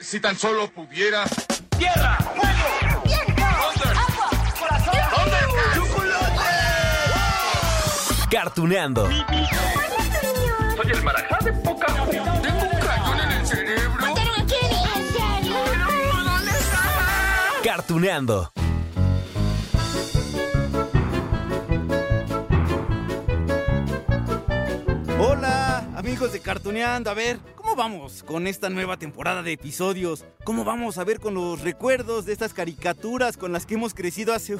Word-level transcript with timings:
Si 0.00 0.20
tan 0.20 0.38
solo 0.38 0.70
pudiera. 0.70 1.24
¡Tierra! 1.76 2.16
¡Fuego! 2.18 3.02
¡Viento! 3.04 3.42
¡Agua! 3.44 4.30
¡Corazón! 4.58 4.94
¡Chocolate! 5.74 6.44
Cartuneando. 8.30 9.08
Soy 9.08 10.90
el 10.92 11.02
marajá 11.02 11.38
de 11.44 11.52
poca 11.52 11.86
Tengo 11.86 12.64
un 12.64 12.80
cañón 12.80 13.20
en 13.20 13.30
el 13.32 13.46
cerebro. 13.46 14.00
¿Mataron 14.00 14.40
a 14.40 14.46
Kenny? 14.46 14.82
¿En 14.96 15.12
serio? 15.12 15.56
¿Dónde 16.24 16.50
está? 16.52 16.80
Cartuneando. 17.64 18.52
Hola, 25.18 25.84
amigos 25.96 26.32
de 26.32 26.40
Cartuneando. 26.40 27.10
A 27.10 27.14
ver, 27.14 27.40
¿cómo 27.56 27.57
vamos 27.78 28.24
con 28.24 28.48
esta 28.48 28.70
nueva 28.70 28.98
temporada 28.98 29.44
de 29.44 29.52
episodios? 29.52 30.24
¿Cómo 30.42 30.64
vamos 30.64 30.98
a 30.98 31.04
ver 31.04 31.20
con 31.20 31.34
los 31.34 31.60
recuerdos 31.60 32.26
de 32.26 32.32
estas 32.32 32.52
caricaturas 32.52 33.36
con 33.36 33.52
las 33.52 33.66
que 33.66 33.74
hemos 33.74 33.94
crecido 33.94 34.34
hace... 34.34 34.56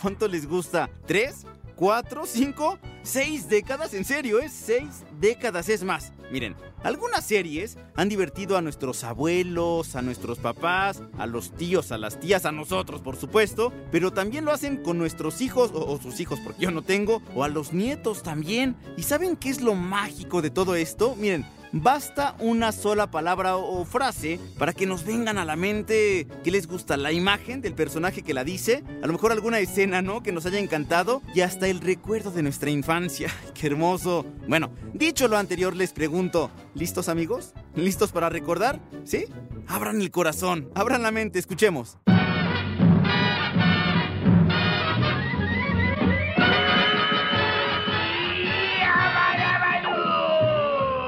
¿Cuánto 0.00 0.28
les 0.28 0.46
gusta? 0.46 0.88
¿Tres? 1.04 1.46
¿Cuatro? 1.74 2.26
¿Cinco? 2.26 2.78
¿Seis 3.02 3.48
décadas? 3.48 3.92
En 3.92 4.04
serio, 4.04 4.38
es 4.38 4.52
seis 4.52 5.02
décadas 5.18 5.68
es 5.68 5.82
más. 5.82 6.12
Miren, 6.30 6.54
algunas 6.84 7.24
series 7.24 7.76
han 7.96 8.08
divertido 8.08 8.56
a 8.56 8.62
nuestros 8.62 9.02
abuelos, 9.02 9.96
a 9.96 10.02
nuestros 10.02 10.38
papás, 10.38 11.02
a 11.18 11.26
los 11.26 11.50
tíos, 11.50 11.90
a 11.90 11.98
las 11.98 12.20
tías, 12.20 12.44
a 12.44 12.52
nosotros, 12.52 13.00
por 13.00 13.16
supuesto, 13.16 13.72
pero 13.90 14.12
también 14.12 14.44
lo 14.44 14.52
hacen 14.52 14.76
con 14.76 14.96
nuestros 14.96 15.40
hijos, 15.40 15.72
o, 15.74 15.84
o 15.92 16.00
sus 16.00 16.20
hijos, 16.20 16.38
porque 16.38 16.62
yo 16.62 16.70
no 16.70 16.82
tengo, 16.82 17.20
o 17.34 17.42
a 17.42 17.48
los 17.48 17.72
nietos 17.72 18.22
también. 18.22 18.76
¿Y 18.96 19.02
saben 19.02 19.36
qué 19.36 19.50
es 19.50 19.60
lo 19.60 19.74
mágico 19.74 20.40
de 20.40 20.50
todo 20.50 20.76
esto? 20.76 21.16
Miren, 21.16 21.44
Basta 21.72 22.34
una 22.40 22.72
sola 22.72 23.12
palabra 23.12 23.56
o 23.56 23.84
frase 23.84 24.40
para 24.58 24.72
que 24.72 24.86
nos 24.86 25.04
vengan 25.04 25.38
a 25.38 25.44
la 25.44 25.54
mente 25.54 26.26
qué 26.42 26.50
les 26.50 26.66
gusta, 26.66 26.96
la 26.96 27.12
imagen 27.12 27.60
del 27.60 27.74
personaje 27.74 28.22
que 28.22 28.34
la 28.34 28.42
dice, 28.42 28.82
a 29.02 29.06
lo 29.06 29.12
mejor 29.12 29.30
alguna 29.30 29.60
escena, 29.60 30.02
¿no? 30.02 30.20
Que 30.20 30.32
nos 30.32 30.46
haya 30.46 30.58
encantado 30.58 31.22
y 31.32 31.42
hasta 31.42 31.68
el 31.68 31.80
recuerdo 31.80 32.32
de 32.32 32.42
nuestra 32.42 32.70
infancia. 32.70 33.30
¡Qué 33.54 33.68
hermoso! 33.68 34.26
Bueno, 34.48 34.72
dicho 34.94 35.28
lo 35.28 35.36
anterior, 35.36 35.76
les 35.76 35.92
pregunto, 35.92 36.50
¿listos 36.74 37.08
amigos? 37.08 37.54
¿Listos 37.76 38.10
para 38.10 38.28
recordar? 38.28 38.80
¿Sí? 39.04 39.26
Abran 39.68 40.00
el 40.00 40.10
corazón, 40.10 40.70
abran 40.74 41.02
la 41.02 41.12
mente, 41.12 41.38
escuchemos. 41.38 41.98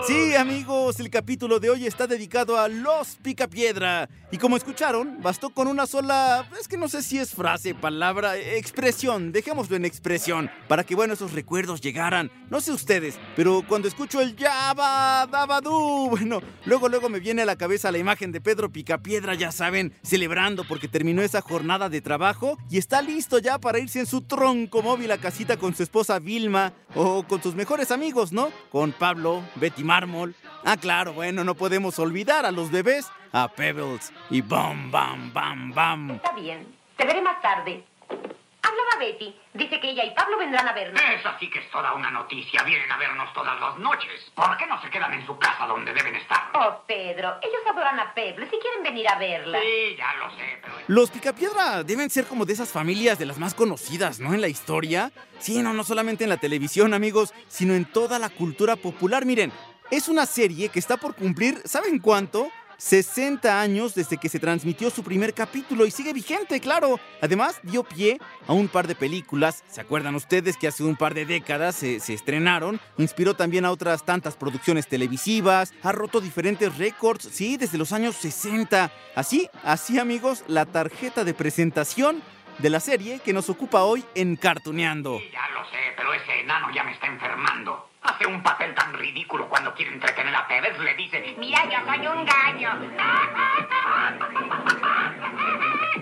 Sí, 0.05 0.35
amigos, 0.35 0.99
el 0.99 1.11
capítulo 1.11 1.61
de 1.61 1.71
hoy 1.71 1.87
está 1.87 2.09
dedicado 2.09 2.59
a 2.59 2.67
los 2.67 3.19
Picapiedra. 3.23 4.09
Y 4.33 4.39
como 4.39 4.57
escucharon, 4.57 5.23
bastó 5.23 5.51
con 5.51 5.69
una 5.69 5.87
sola, 5.87 6.49
es 6.59 6.67
que 6.67 6.77
no 6.77 6.89
sé 6.89 7.03
si 7.03 7.19
es 7.19 7.33
frase, 7.33 7.73
palabra, 7.73 8.37
expresión, 8.37 9.31
dejémoslo 9.31 9.77
en 9.77 9.85
expresión, 9.85 10.51
para 10.67 10.83
que, 10.83 10.97
bueno, 10.97 11.15
esos 11.15 11.33
recuerdos 11.33 11.81
llegaran. 11.81 12.33
No 12.51 12.61
sé 12.61 12.73
ustedes, 12.73 13.17
pero 13.37 13.63
cuando 13.69 13.87
escucho 13.87 14.21
el 14.21 14.35
Yaba 14.35 15.29
Dabadú, 15.31 16.09
bueno, 16.11 16.41
luego, 16.65 16.89
luego 16.89 17.09
me 17.09 17.21
viene 17.21 17.43
a 17.43 17.47
la 17.47 17.57
cabeza 17.57 17.93
la 17.93 17.99
imagen 17.99 18.33
de 18.33 18.41
Pedro 18.41 18.73
Picapiedra, 18.73 19.35
ya 19.35 19.53
saben, 19.53 19.93
celebrando 20.03 20.65
porque 20.65 20.89
terminó 20.89 21.23
esa 21.23 21.43
jornada 21.43 21.89
de 21.89 22.01
trabajo 22.01 22.59
y 22.71 22.79
está 22.79 23.03
listo 23.03 23.39
ya 23.39 23.59
para 23.61 23.79
irse 23.79 24.01
en 24.01 24.07
su 24.07 24.23
tronco 24.23 24.83
móvil 24.83 25.13
a 25.13 25.19
casita 25.19 25.59
con 25.59 25.77
su 25.77 25.85
esposa 25.85 26.19
Vilma 26.19 26.73
o 26.95 27.23
con 27.25 27.43
sus 27.43 27.55
mejores 27.55 27.91
amigos, 27.91 28.33
¿no? 28.33 28.51
Con 28.71 28.93
Pablo, 28.93 29.45
Betty 29.57 29.85
Mármol. 29.93 30.35
Ah, 30.65 30.79
claro, 30.79 31.13
bueno, 31.13 31.45
no 31.45 31.55
podemos 31.55 31.99
olvidar 31.99 32.47
a 32.47 32.51
los 32.51 32.71
bebés, 32.71 33.11
a 33.31 33.49
Pebbles 33.49 34.11
y 34.31 34.41
Bam 34.41 34.91
Bam 34.91 35.35
Bam 35.35 35.75
Bam. 35.75 36.13
Está 36.13 36.33
bien. 36.33 36.67
Te 36.97 37.05
veré 37.05 37.21
más 37.21 37.43
tarde. 37.43 37.85
Hablaba 38.09 38.97
Betty. 38.99 39.37
Dice 39.53 39.79
que 39.81 39.91
ella 39.91 40.07
y 40.07 40.15
Pablo 40.15 40.39
vendrán 40.39 40.67
a 40.67 40.73
vernos. 40.73 41.03
Esa 41.21 41.39
sí 41.39 41.51
que 41.51 41.59
es 41.59 41.71
toda 41.71 41.93
una 41.93 42.11
noticia. 42.11 42.63
Vienen 42.63 42.91
a 42.91 42.97
vernos 42.97 43.35
todas 43.35 43.61
las 43.61 43.77
noches. 43.81 44.33
¿Por 44.35 44.57
qué 44.57 44.67
no 44.67 44.81
se 44.81 44.89
quedan 44.89 45.13
en 45.13 45.27
su 45.27 45.37
casa 45.37 45.67
donde 45.67 45.93
deben 45.93 46.15
estar? 46.17 46.45
Oh, 46.55 46.83
Pedro, 46.87 47.37
ellos 47.43 47.61
adoran 47.71 48.01
a 48.01 48.15
Pebbles 48.15 48.49
y 48.51 48.59
quieren 48.59 48.83
venir 48.83 49.07
a 49.09 49.19
verla. 49.19 49.59
Sí, 49.61 49.97
ya 49.99 50.15
lo 50.15 50.31
sé, 50.31 50.59
pero... 50.63 50.75
Los 50.87 51.11
Picapiedra 51.11 51.83
deben 51.83 52.09
ser 52.09 52.25
como 52.25 52.47
de 52.47 52.55
esas 52.55 52.71
familias 52.71 53.19
de 53.19 53.27
las 53.27 53.37
más 53.37 53.53
conocidas, 53.53 54.21
¿no? 54.21 54.33
En 54.33 54.41
la 54.41 54.49
historia. 54.49 55.13
Sí, 55.39 55.61
no, 55.63 55.75
no 55.75 55.85
solamente 55.85 56.25
en 56.25 56.31
la 56.31 56.39
televisión, 56.39 56.95
amigos, 56.95 57.35
sino 57.49 57.75
en 57.75 57.85
toda 57.85 58.19
la 58.19 58.31
cultura 58.31 58.77
popular. 58.77 59.27
Miren, 59.27 59.53
es 59.93 60.09
una 60.09 60.25
serie 60.25 60.71
que 60.71 60.79
está 60.79 60.97
por 60.97 61.15
cumplir, 61.15 61.61
¿saben 61.67 61.99
cuánto? 61.99 62.49
60 62.79 63.61
años 63.61 63.95
desde 63.95 64.17
que 64.17 64.31
se 64.31 64.41
transmitió 64.41 64.89
su 64.89 65.05
primer 65.05 65.35
capítulo 65.35 65.85
y 65.85 65.91
sigue 65.91 66.15
vigente, 66.15 66.59
claro. 66.61 66.99
Además, 67.21 67.61
dio 67.63 67.85
pie 67.85 68.19
a 68.49 68.55
un 68.55 68.69
par 68.69 68.87
de 68.87 68.95
películas. 68.95 69.63
¿Se 69.69 69.83
acuerdan 69.83 70.15
ustedes 70.15 70.57
que 70.57 70.67
hace 70.67 70.83
un 70.83 70.97
par 70.97 71.13
de 71.13 71.27
décadas 71.27 71.77
se, 71.77 71.97
estrenaron? 71.97 72.81
Inspiró 72.97 73.35
también 73.35 73.67
a 73.67 73.71
otras 73.71 74.05
tantas 74.05 74.35
producciones 74.35 74.89
televisivas. 74.89 75.75
Ha 75.83 75.93
roto 75.93 76.23
diferentes 76.23 76.77
récords, 76.79 77.29
sí, 77.31 77.59
desde 77.59 77.77
los 77.77 77.93
años 77.93 78.17
60. 78.17 78.91
Así, 79.15 79.49
así 79.63 79.99
amigos, 79.99 80.43
la 80.49 80.65
tarjeta 80.65 81.23
de 81.23 81.35
presentación 81.35 82.23
de 82.59 82.71
la 82.71 82.81
serie 82.81 83.21
que 83.21 83.35
nos 83.35 83.51
ocupa 83.51 83.83
hoy 83.83 84.03
en 84.15 84.37
Cartuneando. 84.37 85.21
Ya 85.33 85.49
lo 85.51 85.65
sé, 85.67 85.93
pero 85.97 86.15
ese 86.15 86.41
enano 86.41 86.75
ya 86.75 86.83
me 86.83 86.93
está 86.93 87.09
enfermando. 87.09 87.92
Hace 88.03 88.27
un 88.27 88.43
papel 88.43 88.75
tan 88.75 88.93
ridículo 88.95 89.49
cuando 89.49 89.73
quiere 89.75 89.93
entretener 89.93 90.35
a 90.35 90.47
Pérez. 90.49 90.79
Le 90.79 90.95
dice, 90.95 91.35
Mira, 91.39 91.65
yo 91.65 91.79
soy 91.87 92.07
un 92.07 92.25
gallo. 92.25 92.69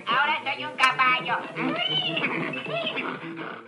Ahora 0.06 0.40
soy 0.44 0.64
un 0.64 0.76
caballo. 0.76 1.38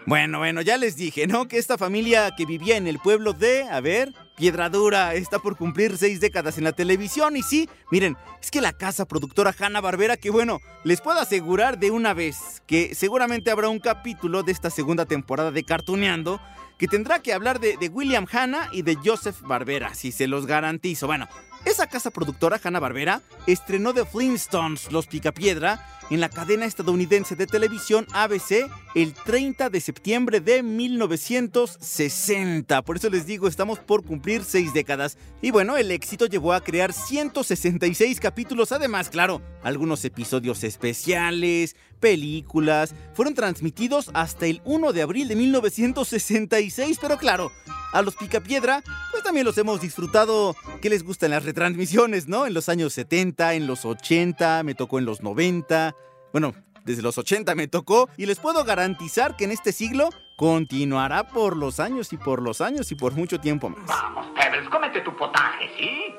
Bueno, 0.06 0.38
bueno, 0.38 0.60
ya 0.62 0.76
les 0.76 0.96
dije, 0.96 1.26
¿no? 1.26 1.46
Que 1.46 1.58
esta 1.58 1.78
familia 1.78 2.32
que 2.36 2.44
vivía 2.46 2.76
en 2.76 2.86
el 2.86 2.98
pueblo 2.98 3.32
de, 3.32 3.64
a 3.70 3.80
ver, 3.80 4.12
Piedradura, 4.42 5.14
está 5.14 5.38
por 5.38 5.56
cumplir 5.56 5.96
seis 5.96 6.18
décadas 6.18 6.58
en 6.58 6.64
la 6.64 6.72
televisión. 6.72 7.36
Y 7.36 7.44
sí, 7.44 7.68
miren, 7.92 8.16
es 8.40 8.50
que 8.50 8.60
la 8.60 8.72
casa 8.72 9.04
productora 9.04 9.54
Hanna 9.56 9.80
Barbera, 9.80 10.16
que 10.16 10.30
bueno, 10.30 10.58
les 10.82 11.00
puedo 11.00 11.20
asegurar 11.20 11.78
de 11.78 11.92
una 11.92 12.12
vez 12.12 12.60
que 12.66 12.96
seguramente 12.96 13.52
habrá 13.52 13.68
un 13.68 13.78
capítulo 13.78 14.42
de 14.42 14.50
esta 14.50 14.68
segunda 14.68 15.06
temporada 15.06 15.52
de 15.52 15.62
Cartuneando 15.62 16.40
que 16.76 16.88
tendrá 16.88 17.20
que 17.22 17.32
hablar 17.32 17.60
de, 17.60 17.76
William 17.92 18.26
Hanna 18.28 18.68
y 18.72 18.82
de 18.82 18.96
Joseph 18.96 19.42
Barbera, 19.42 19.94
si 19.94 20.10
se 20.10 20.26
los 20.26 20.44
garantizo. 20.46 21.06
Bueno, 21.06 21.28
esa 21.64 21.86
casa 21.86 22.10
productora, 22.10 22.60
Hanna 22.62 22.80
Barbera, 22.80 23.22
estrenó 23.46 23.94
The 23.94 24.04
Flintstones, 24.04 24.92
Los 24.92 25.06
Picapiedra, 25.06 25.88
en 26.10 26.20
la 26.20 26.28
cadena 26.28 26.66
estadounidense 26.66 27.36
de 27.36 27.46
televisión 27.46 28.06
ABC 28.12 28.68
el 28.94 29.14
30 29.14 29.70
de 29.70 29.80
septiembre 29.80 30.40
de 30.40 30.62
1960. 30.62 32.82
Por 32.82 32.96
eso 32.96 33.08
les 33.08 33.24
digo, 33.24 33.48
estamos 33.48 33.78
por 33.78 34.04
cumplir 34.04 34.44
seis 34.44 34.74
décadas. 34.74 35.16
Y 35.40 35.52
bueno, 35.52 35.78
el 35.78 35.90
éxito 35.90 36.26
llevó 36.26 36.52
a 36.52 36.62
crear 36.62 36.92
166 36.92 38.20
capítulos, 38.20 38.72
además, 38.72 39.08
claro, 39.08 39.40
algunos 39.62 40.04
episodios 40.04 40.64
especiales, 40.64 41.76
películas, 41.98 42.94
fueron 43.14 43.32
transmitidos 43.34 44.10
hasta 44.12 44.44
el 44.46 44.60
1 44.64 44.92
de 44.92 45.00
abril 45.02 45.28
de 45.28 45.36
1966, 45.36 46.98
pero 47.00 47.16
claro, 47.16 47.50
a 47.92 48.02
los 48.02 48.16
Picapiedra, 48.16 48.82
pues 49.10 49.22
también 49.22 49.46
los 49.46 49.56
hemos 49.58 49.80
disfrutado. 49.80 50.56
¿Qué 50.80 50.90
les 50.90 51.04
gusta 51.04 51.26
en 51.26 51.32
las 51.32 51.44
retransmisiones, 51.44 52.28
no? 52.28 52.46
En 52.46 52.54
los 52.54 52.68
años 52.68 52.92
70, 52.94 53.54
en 53.54 53.66
los 53.66 53.84
80, 53.84 54.62
me 54.62 54.74
tocó 54.74 54.98
en 54.98 55.04
los 55.04 55.22
90. 55.22 55.94
Bueno, 56.32 56.54
desde 56.84 57.02
los 57.02 57.18
80 57.18 57.54
me 57.54 57.68
tocó 57.68 58.08
y 58.16 58.26
les 58.26 58.40
puedo 58.40 58.64
garantizar 58.64 59.36
que 59.36 59.44
en 59.44 59.52
este 59.52 59.72
siglo 59.72 60.10
continuará 60.36 61.28
por 61.28 61.56
los 61.56 61.78
años 61.78 62.12
y 62.12 62.16
por 62.16 62.42
los 62.42 62.60
años 62.60 62.90
y 62.90 62.94
por 62.94 63.12
mucho 63.12 63.38
tiempo 63.40 63.68
más. 63.68 63.86
vamos, 63.86 64.26
Pebbles, 64.34 64.68
cómete 64.68 65.00
tu 65.02 65.14
potaje, 65.16 65.70
¿sí? 65.78 66.14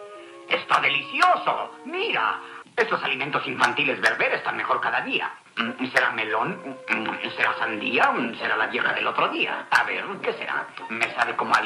Está 0.50 0.80
delicioso. 0.80 1.72
Mira, 1.86 2.40
estos 2.78 3.04
alimentos 3.04 3.46
infantiles 3.48 4.00
berber 4.00 4.34
están 4.34 4.56
mejor 4.58 4.80
cada 4.80 5.02
día. 5.02 5.32
¿Será 5.94 6.12
melón? 6.14 6.60
¿Será 7.36 7.58
sandía? 7.60 8.12
¿Será 8.40 8.58
la 8.58 8.68
vieja 8.68 8.94
del 8.94 9.08
otro 9.08 9.30
día? 9.30 9.68
A 9.70 9.84
ver, 9.84 10.04
¿qué 10.22 10.34
será? 10.34 10.68
Me 10.90 11.14
sabe 11.14 11.36
como 11.36 11.54
a 11.54 11.62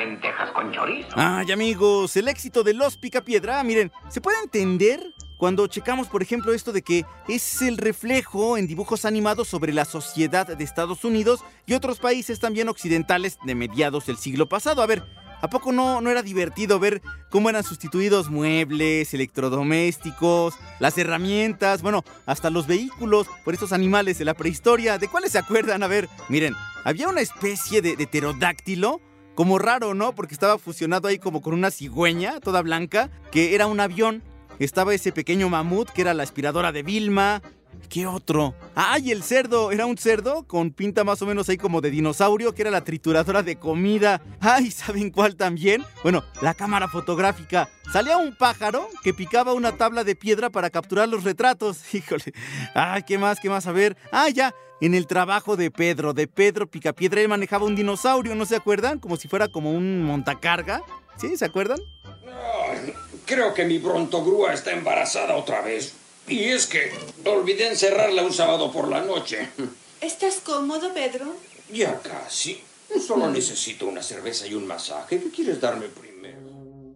con 0.53 0.71
chorizo. 0.71 1.09
Ay, 1.15 1.51
amigos, 1.51 2.15
el 2.17 2.27
éxito 2.27 2.63
de 2.63 2.73
los 2.73 2.97
Picapiedra, 2.97 3.63
miren, 3.63 3.91
se 4.09 4.21
puede 4.21 4.39
entender 4.43 5.13
cuando 5.37 5.67
checamos, 5.67 6.07
por 6.07 6.21
ejemplo, 6.21 6.51
esto 6.51 6.71
de 6.73 6.81
que 6.81 7.05
es 7.27 7.61
el 7.61 7.77
reflejo 7.77 8.57
en 8.57 8.67
dibujos 8.67 9.05
animados 9.05 9.47
sobre 9.47 9.71
la 9.71 9.85
sociedad 9.85 10.47
de 10.47 10.63
Estados 10.63 11.05
Unidos 11.05 11.45
y 11.65 11.73
otros 11.73 11.99
países 11.99 12.39
también 12.39 12.69
occidentales 12.69 13.37
de 13.43 13.53
mediados 13.53 14.07
del 14.07 14.17
siglo 14.17 14.49
pasado. 14.49 14.81
A 14.81 14.87
ver, 14.87 15.03
¿a 15.41 15.49
poco 15.49 15.71
no, 15.71 16.01
no 16.01 16.09
era 16.09 16.23
divertido 16.23 16.79
ver 16.79 17.01
cómo 17.29 17.49
eran 17.49 17.63
sustituidos 17.63 18.29
muebles, 18.29 19.13
electrodomésticos, 19.13 20.55
las 20.79 20.97
herramientas, 20.97 21.81
bueno, 21.81 22.03
hasta 22.25 22.49
los 22.49 22.67
vehículos 22.67 23.27
por 23.43 23.53
estos 23.53 23.73
animales 23.73 24.17
de 24.17 24.25
la 24.25 24.33
prehistoria? 24.33 24.97
¿De 24.97 25.07
cuáles 25.07 25.31
se 25.31 25.39
acuerdan? 25.39 25.83
A 25.83 25.87
ver, 25.87 26.09
miren, 26.29 26.53
había 26.83 27.09
una 27.09 27.21
especie 27.21 27.81
de, 27.81 27.95
de 27.95 28.07
pterodáctilo 28.07 29.01
como 29.35 29.59
raro, 29.59 29.93
¿no? 29.93 30.13
Porque 30.15 30.33
estaba 30.33 30.57
fusionado 30.57 31.07
ahí 31.07 31.19
como 31.19 31.41
con 31.41 31.53
una 31.53 31.71
cigüeña, 31.71 32.39
toda 32.39 32.61
blanca, 32.61 33.11
que 33.31 33.53
era 33.53 33.67
un 33.67 33.79
avión 33.79 34.23
estaba 34.59 34.93
ese 34.95 35.11
pequeño 35.11 35.49
mamut 35.49 35.89
que 35.91 36.01
era 36.01 36.13
la 36.13 36.23
aspiradora 36.23 36.71
de 36.71 36.83
Vilma. 36.83 37.41
¿Qué 37.89 38.06
otro? 38.06 38.53
¡Ay, 38.75 39.12
el 39.12 39.24
cerdo! 39.24 39.71
Era 39.71 39.85
un 39.85 39.97
cerdo 39.97 40.44
con 40.44 40.71
pinta 40.71 41.03
más 41.03 41.21
o 41.21 41.25
menos 41.25 41.47
ahí 41.50 41.57
como 41.57 41.81
de 41.81 41.89
dinosaurio, 41.89 42.53
que 42.53 42.62
era 42.62 42.71
la 42.71 42.83
trituradora 42.83 43.44
de 43.44 43.57
comida. 43.57 44.21
¡Ay, 44.39 44.71
¿saben 44.71 45.09
cuál 45.09 45.35
también? 45.35 45.83
Bueno, 46.03 46.24
la 46.41 46.53
cámara 46.53 46.88
fotográfica. 46.88 47.69
Salía 47.91 48.18
un 48.18 48.35
pájaro 48.35 48.89
que 49.03 49.13
picaba 49.13 49.53
una 49.53 49.77
tabla 49.77 50.03
de 50.03 50.15
piedra 50.15 50.50
para 50.50 50.69
capturar 50.69 51.07
los 51.07 51.24
retratos. 51.24 51.81
Híjole. 51.94 52.33
¡Ay, 52.74 53.03
qué 53.03 53.18
más, 53.18 53.39
qué 53.39 53.50
más! 53.50 53.68
A 53.68 53.71
ver. 53.71 53.97
¡Ah, 54.12 54.30
ya! 54.30 54.53
En 54.80 54.94
el 54.94 55.07
trabajo 55.07 55.56
de 55.56 55.71
Pedro, 55.71 56.13
de 56.13 56.27
Pedro 56.27 56.68
Picapiedra, 56.68 57.21
él 57.21 57.30
manejaba 57.30 57.65
un 57.65 57.75
dinosaurio, 57.75 58.35
¿no 58.35 58.45
se 58.45 58.56
acuerdan? 58.56 59.00
Como 59.00 59.18
si 59.18 59.27
fuera 59.27 59.47
como 59.47 59.71
un 59.71 60.03
montacarga. 60.03 60.83
¿Sí? 61.15 61.35
¿Se 61.35 61.45
acuerdan? 61.45 61.80
Creo 63.25 63.53
que 63.53 63.65
mi 63.65 63.80
brontogrúa 63.80 64.53
está 64.53 64.71
embarazada 64.71 65.35
otra 65.35 65.62
vez. 65.62 65.95
Y 66.27 66.44
es 66.44 66.68
que 66.68 66.91
olvidé 67.25 67.68
encerrarla 67.68 68.24
un 68.24 68.33
sábado 68.33 68.71
por 68.71 68.89
la 68.89 69.01
noche. 69.01 69.50
¿Estás 70.01 70.41
cómodo, 70.44 70.94
Pedro? 70.94 71.25
Ya 71.69 72.00
casi. 72.01 72.62
Solo 73.06 73.29
necesito 73.29 73.88
una 73.88 74.03
cerveza 74.03 74.45
y 74.45 74.53
un 74.53 74.68
masaje. 74.68 75.19
¿Qué 75.21 75.31
quieres 75.31 75.62
darme 75.62 75.88
primero? 75.88 76.39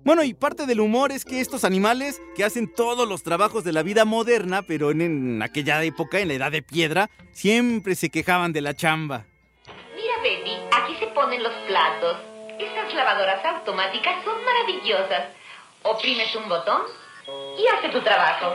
Bueno, 0.04 0.24
y 0.24 0.34
parte 0.34 0.66
del 0.66 0.82
humor 0.82 1.12
es 1.12 1.24
que 1.24 1.40
estos 1.40 1.64
animales 1.64 2.22
que 2.36 2.44
hacen 2.44 2.74
todos 2.74 3.08
los 3.08 3.24
trabajos 3.24 3.64
de 3.64 3.72
la 3.72 3.84
vida 3.84 4.04
moderna, 4.04 4.64
pero 4.64 4.92
en, 4.92 5.02
en 5.02 5.42
aquella 5.42 5.82
época, 5.84 6.20
en 6.20 6.28
la 6.28 6.34
edad 6.34 6.52
de 6.52 6.62
piedra, 6.62 7.10
siempre 7.32 7.96
se 7.96 8.10
quejaban 8.10 8.52
de 8.52 8.62
la 8.62 8.76
chamba. 8.76 9.26
Mira, 9.96 10.16
Betty, 10.24 10.58
aquí 10.72 10.96
se 11.00 11.08
ponen 11.08 11.42
los 11.44 11.54
platos. 11.68 12.18
Estas 12.60 12.94
lavadoras 12.94 13.46
automáticas 13.46 14.24
son 14.26 14.44
maravillosas. 14.44 15.30
Oprimes 15.84 16.36
un 16.36 16.50
botón 16.50 16.82
y 17.58 17.68
hace 17.68 17.90
tu 17.90 18.02
trabajo. 18.02 18.54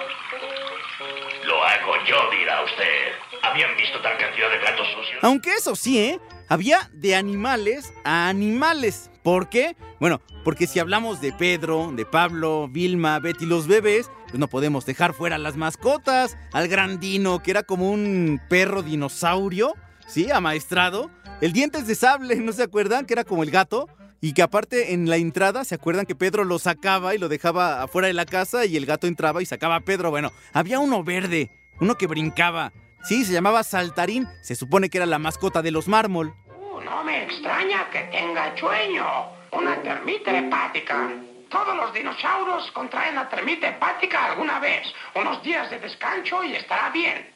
Lo 1.44 1.62
hago 1.62 1.92
yo, 2.06 2.16
dirá 2.30 2.62
usted. 2.64 3.12
¿Habían 3.42 3.76
visto 3.76 4.00
tal 4.02 4.16
cantidad 4.18 4.50
de 4.50 4.58
platos 4.58 4.86
sucios? 4.88 5.18
Aunque 5.22 5.50
eso 5.54 5.76
sí, 5.76 5.98
¿eh? 5.98 6.20
Había 6.48 6.90
de 6.92 7.14
animales 7.14 7.92
a 8.04 8.28
animales. 8.28 9.10
¿Por 9.22 9.48
qué? 9.48 9.76
Bueno, 10.00 10.20
porque 10.44 10.66
si 10.66 10.78
hablamos 10.78 11.20
de 11.20 11.32
Pedro, 11.32 11.90
de 11.92 12.06
Pablo, 12.06 12.68
Vilma, 12.68 13.18
Betty 13.18 13.46
los 13.46 13.66
bebés, 13.66 14.10
pues 14.28 14.38
no 14.38 14.48
podemos 14.48 14.86
dejar 14.86 15.12
fuera 15.12 15.38
las 15.38 15.56
mascotas. 15.56 16.36
Al 16.52 16.68
gran 16.68 17.00
Dino, 17.00 17.42
que 17.42 17.50
era 17.50 17.62
como 17.62 17.90
un 17.90 18.40
perro 18.48 18.82
dinosaurio, 18.82 19.74
¿sí? 20.06 20.30
Amaestrado. 20.30 21.10
El 21.40 21.52
dientes 21.52 21.86
de 21.86 21.94
sable, 21.94 22.36
¿no 22.40 22.52
se 22.52 22.62
acuerdan? 22.62 23.06
Que 23.06 23.14
era 23.14 23.24
como 23.24 23.42
el 23.42 23.50
gato. 23.50 23.88
Y 24.20 24.32
que 24.32 24.42
aparte 24.42 24.92
en 24.94 25.08
la 25.08 25.16
entrada, 25.16 25.64
¿se 25.64 25.74
acuerdan 25.74 26.06
que 26.06 26.14
Pedro 26.14 26.44
lo 26.44 26.58
sacaba 26.58 27.14
y 27.14 27.18
lo 27.18 27.28
dejaba 27.28 27.82
afuera 27.82 28.08
de 28.08 28.14
la 28.14 28.26
casa 28.26 28.64
y 28.64 28.76
el 28.76 28.86
gato 28.86 29.06
entraba 29.06 29.42
y 29.42 29.46
sacaba 29.46 29.76
a 29.76 29.80
Pedro? 29.80 30.10
Bueno, 30.10 30.32
había 30.52 30.78
uno 30.78 31.04
verde, 31.04 31.50
uno 31.80 31.96
que 31.96 32.06
brincaba. 32.06 32.72
Sí, 33.02 33.24
se 33.24 33.32
llamaba 33.32 33.62
Saltarín. 33.62 34.26
Se 34.42 34.56
supone 34.56 34.88
que 34.88 34.98
era 34.98 35.06
la 35.06 35.18
mascota 35.18 35.62
de 35.62 35.70
los 35.70 35.86
mármol. 35.86 36.34
Uh, 36.58 36.80
no 36.80 37.04
me 37.04 37.24
extraña 37.24 37.88
que 37.90 38.00
tenga 38.10 38.56
sueño. 38.56 39.06
Una 39.52 39.80
termita 39.82 40.36
hepática. 40.36 41.12
Todos 41.48 41.76
los 41.76 41.94
dinosaurios 41.94 42.70
contraen 42.72 43.14
la 43.14 43.28
termita 43.28 43.68
hepática 43.68 44.32
alguna 44.32 44.58
vez. 44.58 44.82
Unos 45.14 45.42
días 45.42 45.70
de 45.70 45.78
descanso 45.78 46.42
y 46.42 46.56
estará 46.56 46.90
bien. 46.90 47.32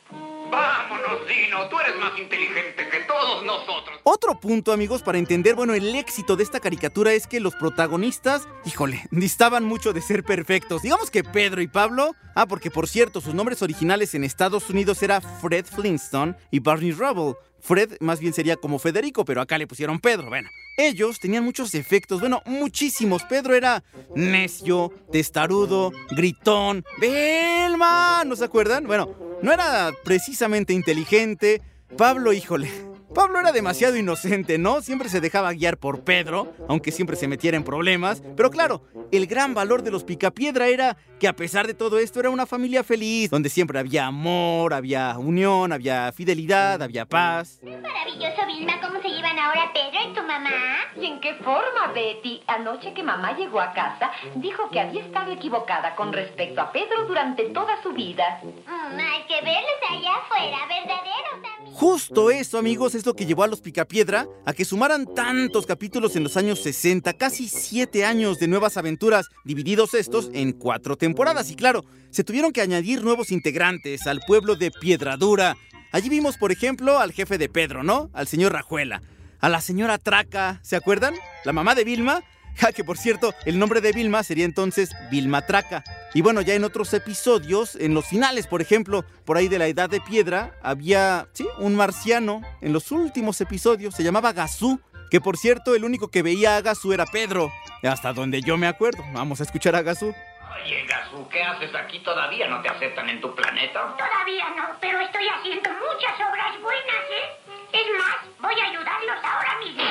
Vámonos, 0.51 1.27
Dino. 1.29 1.69
Tú 1.69 1.79
eres 1.79 1.97
más 2.01 2.19
inteligente 2.19 2.89
que 2.89 3.01
todos 3.07 3.45
nosotros. 3.45 4.01
Otro 4.03 4.41
punto, 4.41 4.73
amigos, 4.73 5.03
para 5.03 5.19
entender, 5.19 5.55
bueno, 5.55 5.75
el 5.75 5.95
éxito 5.95 6.37
de 6.37 6.43
esta 6.43 6.61
caricatura 6.61 7.13
es 7.13 7.27
que 7.27 7.41
los 7.41 7.55
protagonistas, 7.55 8.49
híjole, 8.65 9.05
distaban 9.11 9.65
mucho 9.65 9.93
de 9.93 10.03
ser 10.03 10.25
perfectos. 10.25 10.83
Digamos 10.83 11.11
que 11.11 11.23
Pedro 11.23 11.63
y 11.63 11.69
Pablo, 11.69 12.15
ah, 12.35 12.47
porque 12.47 12.71
por 12.71 12.89
cierto, 12.89 13.21
sus 13.21 13.35
nombres 13.35 13.63
originales 13.63 14.15
en 14.15 14.25
Estados 14.25 14.69
Unidos 14.71 15.03
era 15.03 15.21
Fred 15.21 15.67
Flintstone 15.67 16.35
y 16.51 16.59
Barney 16.59 16.93
Rubble. 16.93 17.37
Fred 17.61 17.97
más 18.01 18.21
bien 18.21 18.33
sería 18.33 18.57
como 18.57 18.79
Federico, 18.79 19.25
pero 19.25 19.41
acá 19.41 19.59
le 19.59 19.67
pusieron 19.67 20.01
Pedro. 20.01 20.29
Bueno, 20.29 20.49
ellos 20.77 21.21
tenían 21.21 21.45
muchos 21.45 21.73
defectos, 21.73 22.21
bueno, 22.21 22.43
muchísimos. 22.47 23.23
Pedro 23.25 23.55
era 23.55 23.83
necio, 24.15 24.93
testarudo, 25.13 25.93
gritón, 26.11 26.85
Belma, 27.01 28.25
¿no 28.25 28.37
se 28.37 28.45
acuerdan? 28.45 28.87
Bueno, 28.87 29.15
no 29.43 29.53
era 29.53 29.93
precisamente 30.05 30.73
inteligente. 30.73 31.63
Pablo, 31.97 32.33
híjole. 32.33 32.71
Pablo 33.15 33.41
era 33.41 33.51
demasiado 33.51 33.97
inocente, 33.97 34.57
¿no? 34.57 34.83
Siempre 34.83 35.09
se 35.09 35.21
dejaba 35.21 35.53
guiar 35.53 35.79
por 35.79 36.05
Pedro, 36.05 36.53
aunque 36.69 36.93
siempre 36.93 37.17
se 37.17 37.27
metiera 37.27 37.57
en 37.57 37.65
problemas. 37.65 38.23
Pero 38.37 38.51
claro, 38.51 38.83
el 39.11 39.27
gran 39.27 39.53
valor 39.53 39.83
de 39.83 39.91
los 39.91 40.05
Picapiedra 40.05 40.69
era 40.69 40.97
que 41.19 41.27
a 41.27 41.35
pesar 41.35 41.67
de 41.67 41.75
todo 41.75 41.99
esto 41.99 42.21
era 42.21 42.31
una 42.31 42.47
familia 42.47 42.85
feliz, 42.85 43.31
donde 43.31 43.49
siempre 43.49 43.79
había 43.79 44.07
amor, 44.07 44.73
había 44.73 45.19
unión, 45.19 45.73
había 45.73 46.13
fidelidad, 46.13 46.83
había 46.83 47.05
paz. 47.05 47.61
Maravilloso, 47.63 48.47
Vilma, 48.47 48.81
cómo 48.81 49.03
se 49.03 49.09
llevan 49.09 49.39
ahora 49.39 49.73
Pedro 49.75 50.11
y 50.11 50.15
tu 50.15 50.23
mamá. 50.23 50.51
¿Y 50.97 51.07
en 51.07 51.21
qué 51.21 51.35
forma, 51.35 51.93
Betty? 51.93 52.43
Anoche 52.47 52.95
que 52.95 53.03
mamá 53.03 53.37
llegó 53.37 53.61
a 53.61 53.73
casa, 53.73 54.11
dijo 54.37 54.71
que 54.71 54.81
había 54.81 55.03
estado 55.03 55.33
equivocada 55.33 55.97
con 55.97 56.13
respecto 56.13 56.61
a 56.61 56.71
Pedro 56.73 57.07
durante 57.07 57.45
toda 57.51 57.83
su 57.83 57.93
vida. 57.93 58.41
Mm, 58.43 58.99
hay 58.99 59.23
que 59.27 59.45
verlos 59.45 59.81
allá 59.91 60.15
afuera, 60.15 60.59
verdaderos 60.69 61.45
amigos. 61.59 61.60
Justo 61.73 62.31
eso, 62.31 62.59
amigos, 62.59 62.95
es 62.95 63.07
lo 63.07 63.15
que 63.15 63.25
llevó 63.25 63.45
a 63.45 63.47
los 63.47 63.61
Picapiedra 63.61 64.27
a 64.45 64.53
que 64.53 64.65
sumaran 64.65 65.07
tantos 65.15 65.67
capítulos 65.67 66.15
en 66.17 66.25
los 66.25 66.37
años 66.37 66.61
60, 66.61 67.15
casi 67.15 67.49
7 67.49 68.05
años 68.05 68.39
de 68.39 68.49
nuevas 68.49 68.77
aventuras, 68.77 69.27
divididos 69.45 69.95
estos 69.95 70.31
en 70.35 70.53
cuatro 70.53 70.97
temporadas. 70.97 71.51
Y 71.51 71.57
claro, 71.57 71.85
se 72.11 72.25
tuvieron 72.25 72.53
que 72.53 72.61
añadir 72.61 73.03
nuevos 73.03 73.31
integrantes 73.31 74.07
al 74.07 74.21
pueblo 74.27 74.57
de 74.57 74.71
Piedradura. 74.71 75.57
Allí 75.93 76.09
vimos, 76.09 76.37
por 76.37 76.53
ejemplo, 76.53 76.99
al 76.99 77.13
jefe 77.13 77.39
de 77.39 77.49
Pedro, 77.49 77.83
¿no? 77.83 78.11
Al 78.13 78.27
señor 78.27 78.53
Rajuela. 78.53 79.01
A 79.41 79.49
la 79.49 79.61
señora 79.61 79.97
Traca, 79.97 80.61
¿se 80.63 80.77
acuerdan? 80.77 81.15
La 81.45 81.53
mamá 81.53 81.75
de 81.75 81.85
Vilma. 81.85 82.23
Ja, 82.57 82.73
que 82.75 82.85
por 82.85 82.99
cierto, 82.99 83.35
el 83.45 83.59
nombre 83.59 83.81
de 83.81 83.93
Vilma 83.93 84.23
sería 84.23 84.45
entonces 84.45 84.91
Vilma 85.11 85.47
Traca. 85.47 85.85
Y 86.15 86.23
bueno, 86.23 86.41
ya 86.41 86.55
en 86.55 86.65
otros 86.65 86.93
episodios, 86.95 87.77
en 87.77 87.95
los 87.95 88.07
finales, 88.07 88.47
por 88.47 88.61
ejemplo, 88.63 89.05
por 89.25 89.37
ahí 89.37 89.49
de 89.49 89.59
la 89.59 89.67
Edad 89.67 89.89
de 89.89 90.01
Piedra, 90.01 90.59
había, 90.63 91.29
sí, 91.33 91.47
un 91.59 91.75
marciano. 91.75 92.43
En 92.61 92.73
los 92.73 92.91
últimos 92.93 93.41
episodios 93.41 93.95
se 93.95 94.03
llamaba 94.03 94.33
Gazú. 94.33 94.81
Que 95.11 95.21
por 95.21 95.37
cierto, 95.37 95.75
el 95.75 95.85
único 95.85 96.09
que 96.09 96.23
veía 96.23 96.57
a 96.57 96.61
Gazú 96.61 96.93
era 96.93 97.05
Pedro. 97.05 97.51
Hasta 97.83 98.13
donde 98.13 98.43
yo 98.43 98.57
me 98.57 98.69
acuerdo. 98.69 99.03
Vamos 99.13 99.41
a 99.41 99.43
escuchar 99.45 99.75
a 99.75 99.83
Gazú. 99.83 100.15
Oye, 100.63 100.85
Gazú, 100.87 101.29
¿qué 101.29 101.43
haces 101.43 101.75
aquí 101.75 101.99
todavía? 102.01 102.47
¿No 102.49 102.61
te 102.63 102.69
aceptan 102.69 103.09
en 103.09 103.21
tu 103.21 103.35
planeta? 103.35 103.97
Todavía 103.97 104.45
no, 104.57 104.77
pero 104.81 105.01
estoy 105.01 105.27
haciendo 105.29 105.71
muchas 105.71 106.15
obras 106.29 106.61
buenas, 106.61 107.05
¿eh? 107.11 107.51
Es 107.73 107.87
más, 107.99 108.17
voy 108.41 108.61
a 108.61 108.65
ayudarlos 108.69 109.25
ahora 109.25 109.59
mismo. 109.65 109.83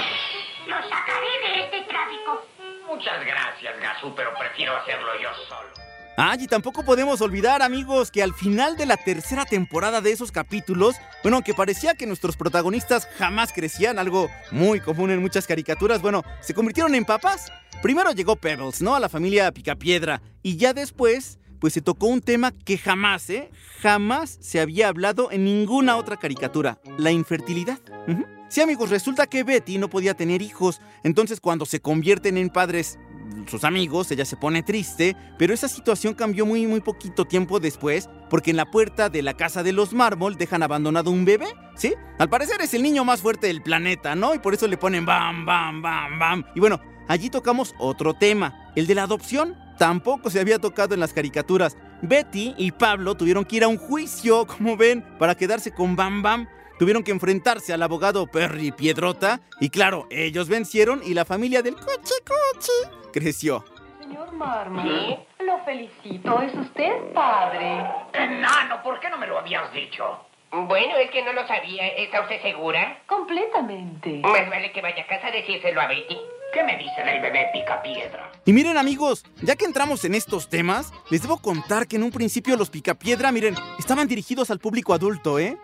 Los 0.70 0.88
sacaré 0.88 1.26
de 1.42 1.66
este 1.66 1.82
tráfico. 1.90 2.46
Muchas 2.88 3.26
gracias, 3.26 3.74
Gazú, 3.82 4.14
pero 4.16 4.30
prefiero 4.38 4.78
hacerlo 4.78 5.08
yo 5.20 5.30
solo. 5.48 5.68
Ay, 6.16 6.44
y 6.44 6.48
tampoco 6.48 6.86
podemos 6.86 7.22
olvidar, 7.22 7.64
amigos, 7.64 8.12
que 8.12 8.22
al 8.22 8.36
final 8.36 8.78
de 8.78 8.86
la 8.86 8.98
tercera 8.98 9.46
temporada 9.46 10.00
de 10.02 10.12
esos 10.12 10.32
capítulos, 10.32 10.96
bueno, 11.24 11.38
aunque 11.38 11.56
parecía 11.56 11.96
que 11.96 12.06
nuestros 12.06 12.38
protagonistas 12.38 13.08
jamás 13.18 13.52
crecían, 13.52 13.98
algo 13.98 14.30
muy 14.52 14.80
común 14.80 15.10
en 15.10 15.22
muchas 15.22 15.48
caricaturas, 15.48 16.04
bueno, 16.04 16.24
se 16.40 16.54
convirtieron 16.54 16.94
en 16.94 17.06
papás. 17.06 17.52
Primero 17.82 18.12
llegó 18.12 18.36
Pebbles, 18.36 18.82
¿no? 18.82 18.94
A 18.94 19.00
la 19.00 19.10
familia 19.10 19.52
Picapiedra. 19.52 20.22
Y 20.44 20.58
ya 20.58 20.74
después, 20.74 21.40
pues 21.60 21.74
se 21.74 21.82
tocó 21.82 22.06
un 22.06 22.22
tema 22.22 22.52
que 22.52 22.78
jamás, 22.78 23.28
¿eh? 23.32 23.50
Jamás 23.82 24.38
se 24.40 24.60
había 24.60 24.90
hablado 24.90 25.32
en 25.32 25.46
ninguna 25.46 25.98
otra 25.98 26.18
caricatura, 26.18 26.80
la 27.00 27.10
infertilidad. 27.10 27.80
Sí, 28.50 28.62
amigos, 28.62 28.90
resulta 28.90 29.28
que 29.28 29.44
Betty 29.44 29.78
no 29.78 29.92
podía 29.92 30.16
tener 30.16 30.42
hijos, 30.42 30.82
entonces 31.04 31.40
cuando 31.40 31.68
se 31.68 31.82
convierten 31.82 32.36
en 32.36 32.50
padres 32.50 32.98
sus 33.46 33.64
amigos, 33.64 34.10
ella 34.10 34.26
se 34.26 34.38
pone 34.38 34.64
triste, 34.64 35.16
pero 35.38 35.54
esa 35.54 35.68
situación 35.68 36.16
cambió 36.16 36.48
muy 36.48 36.66
muy 36.66 36.82
poquito 36.82 37.26
tiempo 37.26 37.60
después, 37.60 38.10
porque 38.28 38.50
en 38.50 38.58
la 38.58 38.72
puerta 38.72 39.10
de 39.10 39.22
la 39.22 39.36
casa 39.36 39.62
de 39.62 39.72
los 39.72 39.94
mármol 39.94 40.36
dejan 40.36 40.64
abandonado 40.64 41.12
un 41.12 41.26
bebé, 41.26 41.46
¿sí? 41.76 41.94
Al 42.18 42.30
parecer 42.30 42.60
es 42.62 42.74
el 42.74 42.82
niño 42.82 43.06
más 43.06 43.22
fuerte 43.22 43.46
del 43.46 43.62
planeta, 43.62 44.16
¿no? 44.16 44.34
Y 44.34 44.40
por 44.40 44.56
eso 44.56 44.68
le 44.68 44.78
ponen 44.78 45.06
bam, 45.06 45.46
bam, 45.46 45.84
bam, 45.84 46.18
bam. 46.18 46.44
Y 46.56 46.60
bueno, 46.60 46.82
allí 47.08 47.30
tocamos 47.30 47.76
otro 47.78 48.16
tema, 48.16 48.72
el 48.76 48.88
de 48.88 48.96
la 48.96 49.04
adopción. 49.04 49.56
Tampoco 49.78 50.30
se 50.30 50.40
había 50.40 50.60
tocado 50.60 50.94
en 50.94 51.00
las 51.00 51.14
caricaturas. 51.14 51.78
Betty 52.02 52.56
y 52.58 52.72
Pablo 52.72 53.16
tuvieron 53.16 53.46
que 53.46 53.58
ir 53.58 53.64
a 53.64 53.68
un 53.68 53.78
juicio, 53.78 54.46
como 54.46 54.76
ven, 54.76 55.06
para 55.18 55.36
quedarse 55.36 55.72
con 55.72 55.96
Bam 55.96 56.22
Bam. 56.22 56.48
Tuvieron 56.80 57.04
que 57.04 57.12
enfrentarse 57.12 57.74
al 57.74 57.84
abogado 57.84 58.26
Perry 58.28 58.72
Piedrota 58.72 59.42
y 59.60 59.70
claro, 59.70 60.08
ellos 60.10 60.48
vencieron 60.48 61.02
y 61.04 61.14
la 61.14 61.26
familia 61.26 61.62
del 61.62 61.76
coche 61.76 62.14
coche 62.26 62.72
creció. 63.12 63.66
Señor 64.00 64.32
Marmol, 64.32 65.20
lo 65.40 65.60
felicito. 65.66 66.42
Es 66.42 66.54
usted 66.56 67.12
padre. 67.14 67.86
Enano, 68.14 68.82
¿por 68.82 68.98
qué 69.02 69.10
no 69.10 69.18
me 69.18 69.28
lo 69.28 69.38
habías 69.38 69.74
dicho? 69.74 70.26
Bueno, 70.52 70.96
es 70.96 71.12
que 71.12 71.22
no 71.22 71.34
lo 71.34 71.46
sabía. 71.48 71.86
¿Está 71.90 72.22
usted 72.22 72.42
segura? 72.42 73.02
Completamente. 73.08 74.22
Más 74.24 74.50
vale 74.50 74.72
que 74.72 74.82
vaya 74.82 75.04
a 75.04 75.08
casa 75.08 75.28
a 75.28 75.32
decírselo 75.32 75.82
a 75.82 75.88
Betty. 75.88 76.18
¿Qué 76.52 76.64
me 76.64 76.78
dice 76.78 77.04
del 77.04 77.22
bebé 77.22 77.50
Picapiedra? 77.54 78.32
Y 78.46 78.54
miren 78.54 78.78
amigos, 78.78 79.24
ya 79.42 79.56
que 79.56 79.66
entramos 79.66 80.04
en 80.06 80.16
estos 80.16 80.50
temas, 80.50 80.92
les 81.12 81.22
debo 81.22 81.38
contar 81.38 81.88
que 81.88 81.98
en 81.98 82.04
un 82.04 82.10
principio 82.10 82.58
los 82.58 82.72
Picapiedra, 82.72 83.32
miren, 83.32 83.56
estaban 83.78 84.08
dirigidos 84.08 84.50
al 84.50 84.58
público 84.58 84.94
adulto, 84.94 85.38
¿eh? 85.38 85.60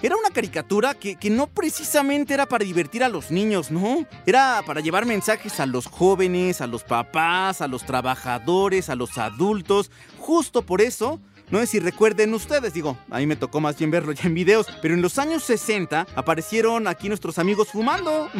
Era 0.00 0.16
una 0.16 0.30
caricatura 0.30 0.94
que, 0.94 1.16
que 1.16 1.30
no 1.30 1.48
precisamente 1.48 2.34
era 2.34 2.46
para 2.46 2.64
divertir 2.64 3.02
a 3.02 3.08
los 3.08 3.32
niños, 3.32 3.72
¿no? 3.72 4.06
Era 4.24 4.62
para 4.64 4.80
llevar 4.80 5.06
mensajes 5.06 5.58
a 5.58 5.66
los 5.66 5.86
jóvenes, 5.86 6.60
a 6.60 6.68
los 6.68 6.84
papás, 6.84 7.60
a 7.60 7.66
los 7.66 7.84
trabajadores, 7.84 8.90
a 8.90 8.94
los 8.94 9.18
adultos. 9.18 9.90
Justo 10.18 10.62
por 10.62 10.80
eso 10.80 11.20
no 11.52 11.58
sé 11.58 11.66
si 11.66 11.80
recuerden 11.80 12.32
ustedes, 12.32 12.72
digo, 12.72 12.96
a 13.10 13.18
mí 13.18 13.26
me 13.26 13.36
tocó 13.36 13.60
más 13.60 13.76
bien 13.76 13.90
verlo 13.90 14.12
ya 14.12 14.24
en 14.24 14.32
videos, 14.32 14.66
pero 14.80 14.94
en 14.94 15.02
los 15.02 15.18
años 15.18 15.44
60 15.44 16.06
aparecieron 16.16 16.88
aquí 16.88 17.08
nuestros 17.08 17.38
amigos 17.38 17.68
fumando. 17.68 18.30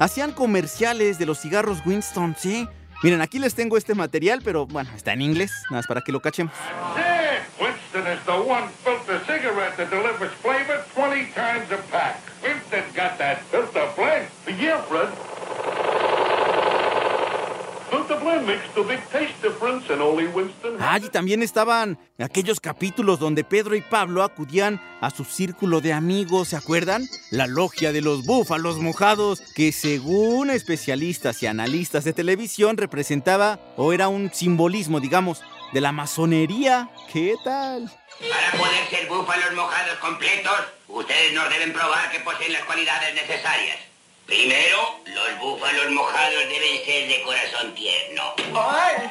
Hacían 0.00 0.32
comerciales 0.32 1.18
de 1.18 1.26
los 1.26 1.40
cigarros 1.40 1.78
Winston, 1.86 2.34
sí. 2.36 2.68
Miren, 3.04 3.20
aquí 3.20 3.38
les 3.38 3.54
tengo 3.54 3.76
este 3.76 3.94
material, 3.94 4.40
pero 4.44 4.66
bueno, 4.66 4.90
está 4.96 5.12
en 5.12 5.22
inglés, 5.22 5.52
nada 5.70 5.78
más 5.78 5.86
para 5.86 6.00
que 6.00 6.10
lo 6.10 6.20
cachemos. 6.20 6.52
Winston 7.60 8.12
is 8.12 8.18
the 8.24 8.32
one 8.32 8.68
filter 8.84 9.20
cigarette 9.26 9.76
that 9.76 9.88
delivers 9.90 10.32
flavor 10.42 10.84
20 10.96 11.32
times 11.32 11.70
a 11.70 11.78
pack. 11.90 12.29
Y 20.98 21.08
también 21.08 21.42
estaban 21.42 21.98
aquellos 22.18 22.58
capítulos 22.58 23.20
donde 23.20 23.44
Pedro 23.44 23.76
y 23.76 23.80
Pablo 23.80 24.24
acudían 24.24 24.82
a 25.00 25.10
su 25.10 25.24
círculo 25.24 25.80
de 25.80 25.92
amigos, 25.92 26.48
¿se 26.48 26.56
acuerdan? 26.56 27.08
La 27.30 27.46
logia 27.46 27.92
de 27.92 28.00
los 28.00 28.26
búfalos 28.26 28.78
mojados, 28.78 29.40
que 29.54 29.70
según 29.70 30.50
especialistas 30.50 31.42
y 31.44 31.46
analistas 31.46 32.02
de 32.02 32.12
televisión 32.12 32.76
representaba 32.76 33.60
o 33.76 33.92
era 33.92 34.08
un 34.08 34.34
simbolismo, 34.34 34.98
digamos, 34.98 35.42
de 35.72 35.80
la 35.80 35.92
masonería. 35.92 36.90
¿Qué 37.12 37.36
tal? 37.44 37.88
Para 38.28 38.58
poder 38.58 38.88
ser 38.90 39.08
búfalos 39.08 39.54
mojados 39.54 39.96
completos, 40.00 40.58
ustedes 40.88 41.32
nos 41.34 41.48
deben 41.50 41.72
probar 41.72 42.10
que 42.10 42.18
poseen 42.18 42.52
las 42.52 42.64
cualidades 42.64 43.14
necesarias. 43.14 43.89
Primero, 44.30 44.78
los 45.06 45.40
búfalos 45.40 45.90
mojados 45.90 46.38
deben 46.48 46.84
ser 46.84 47.08
de 47.08 47.20
corazón 47.24 47.74
tierno. 47.74 48.22
¡Ay! 48.54 49.10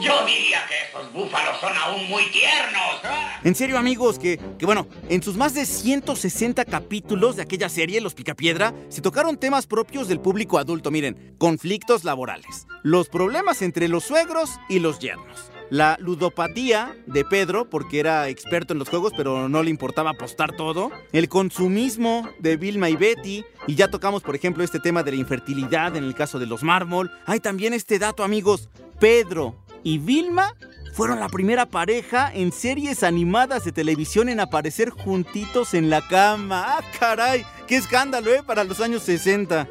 Yo 0.00 0.24
diría 0.24 0.64
que 0.66 0.88
esos 0.88 1.12
búfalos 1.12 1.60
son 1.60 1.76
aún 1.76 2.08
muy 2.08 2.22
tiernos. 2.30 3.02
En 3.44 3.54
serio, 3.54 3.76
amigos, 3.76 4.18
que, 4.18 4.40
que 4.58 4.64
bueno, 4.64 4.88
en 5.10 5.22
sus 5.22 5.36
más 5.36 5.52
de 5.52 5.66
160 5.66 6.64
capítulos 6.64 7.36
de 7.36 7.42
aquella 7.42 7.68
serie, 7.68 8.00
Los 8.00 8.14
Picapiedra, 8.14 8.72
se 8.88 9.02
tocaron 9.02 9.36
temas 9.36 9.66
propios 9.66 10.08
del 10.08 10.18
público 10.18 10.56
adulto. 10.56 10.90
Miren, 10.90 11.34
conflictos 11.36 12.04
laborales, 12.04 12.66
los 12.82 13.10
problemas 13.10 13.60
entre 13.60 13.86
los 13.88 14.04
suegros 14.04 14.58
y 14.70 14.78
los 14.78 14.98
yernos. 14.98 15.52
La 15.70 15.96
ludopatía 16.00 16.96
de 17.06 17.24
Pedro, 17.24 17.68
porque 17.68 18.00
era 18.00 18.28
experto 18.28 18.72
en 18.72 18.78
los 18.78 18.88
juegos, 18.88 19.12
pero 19.16 19.48
no 19.48 19.62
le 19.62 19.70
importaba 19.70 20.10
apostar 20.10 20.56
todo. 20.56 20.90
El 21.12 21.28
consumismo 21.28 22.28
de 22.38 22.56
Vilma 22.56 22.88
y 22.88 22.96
Betty. 22.96 23.44
Y 23.66 23.74
ya 23.74 23.88
tocamos, 23.88 24.22
por 24.22 24.34
ejemplo, 24.34 24.64
este 24.64 24.80
tema 24.80 25.02
de 25.02 25.12
la 25.12 25.18
infertilidad 25.18 25.96
en 25.96 26.04
el 26.04 26.14
caso 26.14 26.38
de 26.38 26.46
los 26.46 26.62
mármol. 26.62 27.10
Hay 27.26 27.40
también 27.40 27.74
este 27.74 27.98
dato, 27.98 28.24
amigos. 28.24 28.68
Pedro 28.98 29.56
y 29.84 29.98
Vilma 29.98 30.54
fueron 30.94 31.20
la 31.20 31.28
primera 31.28 31.66
pareja 31.66 32.32
en 32.34 32.50
series 32.50 33.04
animadas 33.04 33.64
de 33.64 33.72
televisión 33.72 34.28
en 34.28 34.40
aparecer 34.40 34.90
juntitos 34.90 35.74
en 35.74 35.90
la 35.90 36.06
cama. 36.08 36.64
¡Ah, 36.66 36.80
caray! 36.98 37.44
¡Qué 37.66 37.76
escándalo, 37.76 38.32
eh! 38.34 38.42
Para 38.44 38.64
los 38.64 38.80
años 38.80 39.02
60. 39.02 39.68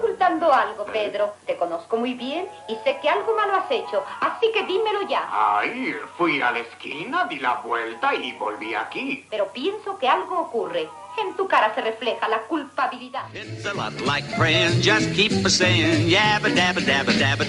Ocultando 0.00 0.50
algo, 0.50 0.86
Pedro. 0.86 1.34
Te 1.46 1.56
conozco 1.56 1.98
muy 1.98 2.14
bien 2.14 2.48
y 2.68 2.74
sé 2.84 2.98
que 3.02 3.08
algo 3.10 3.36
malo 3.36 3.54
has 3.54 3.70
hecho, 3.70 4.02
así 4.20 4.50
que 4.50 4.64
dímelo 4.64 5.06
ya. 5.06 5.28
Ay, 5.30 5.94
fui 6.16 6.40
a 6.40 6.50
la 6.52 6.60
esquina, 6.60 7.26
di 7.26 7.38
la 7.38 7.56
vuelta 7.56 8.14
y 8.14 8.32
volví 8.32 8.74
aquí. 8.74 9.26
Pero 9.28 9.52
pienso 9.52 9.98
que 9.98 10.08
algo 10.08 10.40
ocurre. 10.40 10.88
En 11.18 11.36
tu 11.36 11.46
cara 11.46 11.74
se 11.74 11.82
refleja 11.82 12.28
la 12.28 12.40
culpabilidad. 12.44 13.24
It's 13.34 13.66
a 13.66 13.74
lot 13.74 13.92
like 14.06 14.26
friends, 14.36 14.82
just 14.82 15.12
keep 15.14 15.44
a 15.44 15.50
saying 15.50 16.08
yabba 16.08 16.48
dabba 16.48 17.44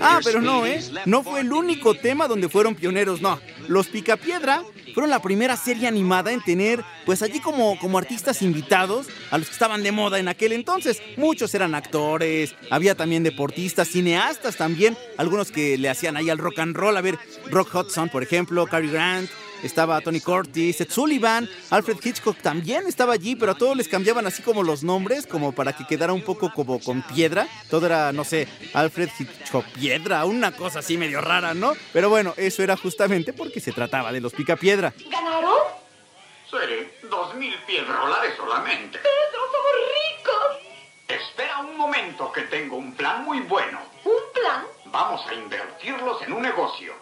Ah, 0.00 0.20
pero 0.22 0.40
no, 0.40 0.64
¿eh? 0.64 0.80
No 1.04 1.24
fue 1.24 1.40
el 1.40 1.52
único 1.52 1.94
tema 1.94 2.28
donde 2.28 2.48
fueron 2.48 2.76
pioneros, 2.76 3.20
no. 3.20 3.40
Los 3.72 3.86
Picapiedra 3.88 4.64
fueron 4.92 5.08
la 5.08 5.22
primera 5.22 5.56
serie 5.56 5.88
animada 5.88 6.30
en 6.30 6.42
tener, 6.42 6.84
pues 7.06 7.22
allí 7.22 7.40
como, 7.40 7.78
como 7.78 7.96
artistas 7.96 8.42
invitados 8.42 9.06
a 9.30 9.38
los 9.38 9.46
que 9.46 9.54
estaban 9.54 9.82
de 9.82 9.92
moda 9.92 10.18
en 10.18 10.28
aquel 10.28 10.52
entonces. 10.52 11.00
Muchos 11.16 11.54
eran 11.54 11.74
actores, 11.74 12.54
había 12.70 12.94
también 12.94 13.22
deportistas, 13.22 13.88
cineastas 13.88 14.56
también, 14.56 14.94
algunos 15.16 15.50
que 15.50 15.78
le 15.78 15.88
hacían 15.88 16.18
ahí 16.18 16.28
al 16.28 16.36
rock 16.36 16.58
and 16.58 16.76
roll. 16.76 16.98
A 16.98 17.00
ver, 17.00 17.18
Rock 17.50 17.74
Hudson, 17.74 18.10
por 18.10 18.22
ejemplo, 18.22 18.66
Cary 18.66 18.90
Grant. 18.90 19.30
Estaba 19.62 20.00
Tony 20.00 20.20
Curtis, 20.20 20.80
Ed 20.80 20.90
Sullivan, 20.90 21.48
Alfred 21.70 21.98
Hitchcock 22.02 22.36
también 22.38 22.86
estaba 22.86 23.12
allí, 23.12 23.36
pero 23.36 23.52
a 23.52 23.54
todos 23.54 23.76
les 23.76 23.88
cambiaban 23.88 24.26
así 24.26 24.42
como 24.42 24.62
los 24.62 24.82
nombres, 24.82 25.26
como 25.26 25.52
para 25.52 25.72
que 25.72 25.86
quedara 25.86 26.12
un 26.12 26.22
poco 26.22 26.52
como 26.52 26.80
con 26.80 27.02
piedra. 27.02 27.46
Todo 27.70 27.86
era, 27.86 28.12
no 28.12 28.24
sé, 28.24 28.48
Alfred 28.74 29.10
Hitchcock 29.18 29.64
Piedra, 29.66 30.24
una 30.24 30.52
cosa 30.52 30.80
así 30.80 30.98
medio 30.98 31.20
rara, 31.20 31.54
¿no? 31.54 31.74
Pero 31.92 32.08
bueno, 32.08 32.34
eso 32.36 32.62
era 32.62 32.76
justamente 32.76 33.32
porque 33.32 33.60
se 33.60 33.72
trataba 33.72 34.12
de 34.12 34.20
los 34.20 34.32
Picapiedra. 34.32 34.92
¿Ganaron? 35.08 35.58
Sí, 36.50 37.08
dos 37.08 37.34
mil 37.36 37.54
piedrolares 37.66 38.36
solamente. 38.36 38.98
Pedro, 38.98 39.40
somos 39.52 39.72
ricos. 39.94 40.72
Espera 41.08 41.60
un 41.60 41.76
momento 41.76 42.30
que 42.32 42.42
tengo 42.42 42.76
un 42.76 42.94
plan 42.94 43.24
muy 43.24 43.40
bueno. 43.40 43.80
¿Un 44.04 44.32
plan? 44.34 44.64
Vamos 44.86 45.26
a 45.28 45.34
invertirlos 45.34 46.20
en 46.22 46.32
un 46.32 46.42
negocio. 46.42 46.94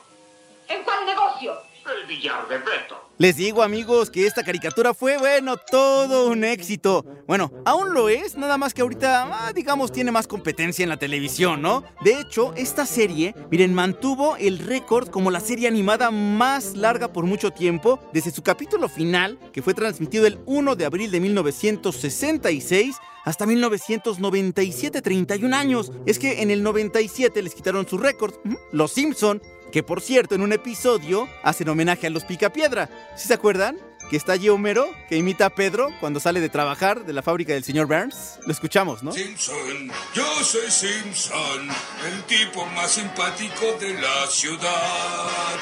¿En 0.69 0.85
cuál 0.85 1.05
negocio? 1.05 1.70
El 1.87 2.07
billar 2.07 2.49
de 2.49 2.59
Beto. 2.59 3.11
Les 3.19 3.37
digo 3.37 3.63
amigos 3.63 4.11
que 4.11 4.27
esta 4.27 4.43
caricatura 4.43 4.95
fue, 4.95 5.19
bueno, 5.19 5.57
todo 5.57 6.29
un 6.29 6.45
éxito. 6.45 7.05
Bueno, 7.27 7.53
aún 7.65 7.93
lo 7.93 8.09
es, 8.09 8.37
nada 8.37 8.57
más 8.57 8.73
que 8.73 8.83
ahorita, 8.83 9.29
ah, 9.31 9.53
digamos, 9.53 9.93
tiene 9.93 10.11
más 10.11 10.27
competencia 10.27 10.83
en 10.83 10.89
la 10.89 10.97
televisión, 10.97 11.61
¿no? 11.61 11.85
De 12.03 12.19
hecho, 12.19 12.55
esta 12.57 12.87
serie, 12.87 13.35
miren, 13.51 13.75
mantuvo 13.75 14.37
el 14.37 14.59
récord 14.59 15.09
como 15.09 15.31
la 15.31 15.41
serie 15.41 15.69
animada 15.69 16.11
más 16.11 16.77
larga 16.77 17.13
por 17.13 17.25
mucho 17.25 17.51
tiempo, 17.51 18.01
desde 18.13 18.31
su 18.31 18.43
capítulo 18.43 18.89
final, 18.89 19.39
que 19.53 19.63
fue 19.63 19.75
transmitido 19.75 20.27
el 20.27 20.41
1 20.47 20.77
de 20.77 20.87
abril 20.87 21.11
de 21.11 21.21
1966, 21.21 22.97
hasta 23.25 23.47
1997, 23.47 25.03
31 25.03 25.55
años. 25.55 25.93
Es 26.07 26.19
que 26.19 26.43
en 26.43 26.51
el 26.51 26.63
97 26.63 27.43
les 27.43 27.55
quitaron 27.55 27.87
su 27.87 27.99
récord. 27.99 28.35
Los 28.73 28.93
Simpson, 28.93 29.43
que 29.71 29.83
por 29.83 30.01
cierto 30.01 30.35
en 30.35 30.43
un 30.43 30.53
episodio 30.53 31.29
hacen 31.43 31.69
homenaje 31.69 32.07
a 32.07 32.11
los 32.11 32.25
Picapiedra. 32.25 32.89
¿Sí 33.17 33.29
se 33.29 33.35
acuerdan? 33.35 33.79
Que 34.11 34.17
está 34.17 34.33
allí 34.33 34.49
Homero, 34.49 34.89
que 35.09 35.17
imita 35.17 35.47
a 35.47 35.51
Pedro 35.51 35.89
cuando 36.01 36.19
sale 36.19 36.41
de 36.41 36.49
trabajar 36.49 37.05
de 37.05 37.13
la 37.13 37.23
fábrica 37.23 37.53
del 37.53 37.63
señor 37.63 37.87
Burns. 37.87 38.41
Lo 38.45 38.53
escuchamos, 38.53 39.03
¿no? 39.03 39.13
Simpson, 39.13 39.91
yo 40.15 40.25
soy 40.43 40.71
Simpson, 40.71 41.69
el 42.13 42.23
tipo 42.25 42.67
más 42.67 42.91
simpático 42.91 43.67
de 43.79 43.95
la 43.95 44.27
ciudad. 44.29 45.57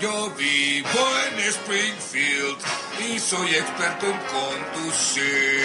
Yo 0.00 0.30
vivo 0.38 0.88
en 1.28 1.40
Springfield 1.40 2.56
y 3.06 3.18
soy 3.18 3.50
experto 3.50 4.06
en 4.06 4.18
conducir. 4.82 5.64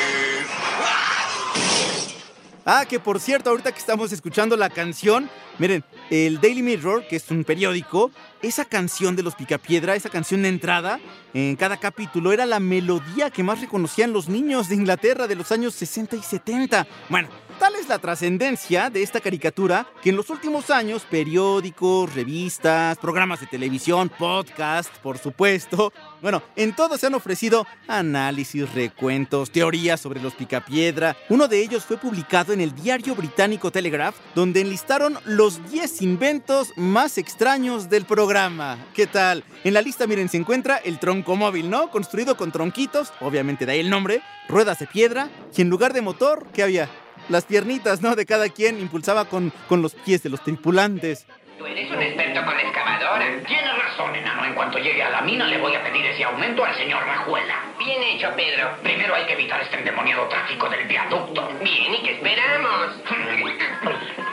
Ah, 2.66 2.86
que 2.90 3.00
por 3.00 3.20
cierto, 3.20 3.52
ahorita 3.52 3.72
que 3.72 3.80
estamos 3.80 4.12
escuchando 4.12 4.58
la 4.58 4.72
canción, 4.72 5.30
miren, 5.58 5.84
el 6.10 6.40
Daily 6.40 6.62
Mirror, 6.62 7.08
que 7.08 7.16
es 7.16 7.30
un 7.32 7.44
periódico, 7.44 8.12
esa 8.42 8.66
canción 8.66 9.16
de 9.16 9.24
los 9.24 9.36
Picapiedra, 9.36 9.96
esa 9.96 10.10
canción 10.10 10.44
de 10.44 10.50
entrada, 10.50 11.00
en 11.34 11.56
cada 11.56 11.78
capítulo, 11.78 12.32
era 12.32 12.46
la 12.46 12.60
melodía 12.60 13.30
que 13.30 13.44
más 13.44 13.60
reconocían 13.60 14.14
los 14.14 14.30
niños 14.30 14.70
de 14.70 14.76
Inglaterra 14.76 15.28
de 15.28 15.36
los 15.36 15.52
años 15.52 15.74
60 15.76 16.16
y 16.16 16.22
70. 16.22 16.88
Bueno, 17.10 17.28
tal 17.60 17.76
es 17.76 17.90
la 17.90 18.00
trascendencia 18.00 18.90
de 18.90 19.04
esta 19.04 19.20
caricatura 19.20 19.88
que 20.02 20.12
en 20.12 20.16
los 20.16 20.30
últimos 20.30 20.70
años 20.70 21.06
periódicos, 21.10 22.14
revistas, 22.14 22.98
programas 22.98 23.42
de 23.42 23.48
televisión, 23.48 24.10
podcast, 24.10 24.96
por 24.98 25.18
supuesto, 25.18 25.92
bueno, 26.22 26.42
en 26.56 26.76
todo 26.76 26.98
se 26.98 27.08
han 27.08 27.16
ofrecido 27.16 27.68
análisis, 27.88 28.74
recuentos, 28.74 29.52
teorías 29.52 30.00
sobre 30.00 30.22
los 30.22 30.34
Picapiedra. 30.36 31.18
Uno 31.30 31.48
de 31.48 31.62
ellos 31.62 31.86
fue 31.86 31.98
publicado 31.98 32.54
en 32.54 32.62
el 32.62 32.74
diario 32.74 33.16
británico 33.16 33.72
Telegraph, 33.72 34.16
donde 34.34 34.62
enlistaron 34.62 35.18
los 35.26 35.45
10 35.46 36.02
inventos 36.02 36.74
más 36.76 37.20
extraños 37.20 37.88
del 37.88 38.06
programa. 38.06 38.80
¿Qué 38.96 39.06
tal? 39.06 39.44
En 39.64 39.76
la 39.76 39.82
lista, 39.84 40.08
miren, 40.08 40.28
se 40.28 40.38
encuentra 40.38 40.78
el 40.78 40.98
troncomóvil, 40.98 41.70
¿no? 41.70 41.92
Construido 41.92 42.36
con 42.36 42.52
tronquitos, 42.52 43.14
obviamente 43.20 43.68
de 43.68 43.74
ahí 43.74 43.80
el 43.80 43.92
nombre, 43.92 44.22
ruedas 44.50 44.80
de 44.80 44.88
piedra, 44.88 45.30
y 45.56 45.62
en 45.62 45.70
lugar 45.70 45.94
de 45.94 46.02
motor, 46.02 46.48
¿qué 46.52 46.64
había? 46.64 46.90
Las 47.30 47.46
piernitas, 47.46 48.02
¿no? 48.02 48.16
De 48.16 48.26
cada 48.26 48.50
quien 48.50 48.80
impulsaba 48.80 49.26
con, 49.26 49.54
con 49.70 49.84
los 49.84 49.94
pies 49.94 50.24
de 50.24 50.30
los 50.30 50.42
tripulantes. 50.42 51.28
Tú 51.60 51.66
eres 51.68 51.92
un 51.92 52.02
experto 52.02 52.44
con 52.44 52.60
excavadora. 52.60 53.26
Tienes 53.46 53.78
razón, 53.78 54.16
enano. 54.16 54.46
En 54.46 54.56
cuanto 54.56 54.80
llegue 54.80 55.04
a 55.04 55.12
la 55.12 55.22
mina 55.22 55.46
le 55.48 55.60
voy 55.60 55.76
a 55.76 55.84
pedir 55.84 56.06
ese 56.08 56.24
aumento 56.24 56.66
al 56.66 56.76
señor 56.76 57.06
Rajuela. 57.06 57.56
Bien 57.78 58.02
hecho, 58.02 58.30
Pedro. 58.36 58.78
Primero 58.82 59.14
hay 59.14 59.26
que 59.28 59.34
evitar 59.34 59.62
este 59.62 59.78
endemoniado 59.78 60.28
tráfico 60.28 60.68
del 60.70 60.88
viaducto. 60.88 61.50
Bien, 61.62 61.94
¿y 61.94 62.02
qué 62.02 62.16
esperamos? 62.16 62.96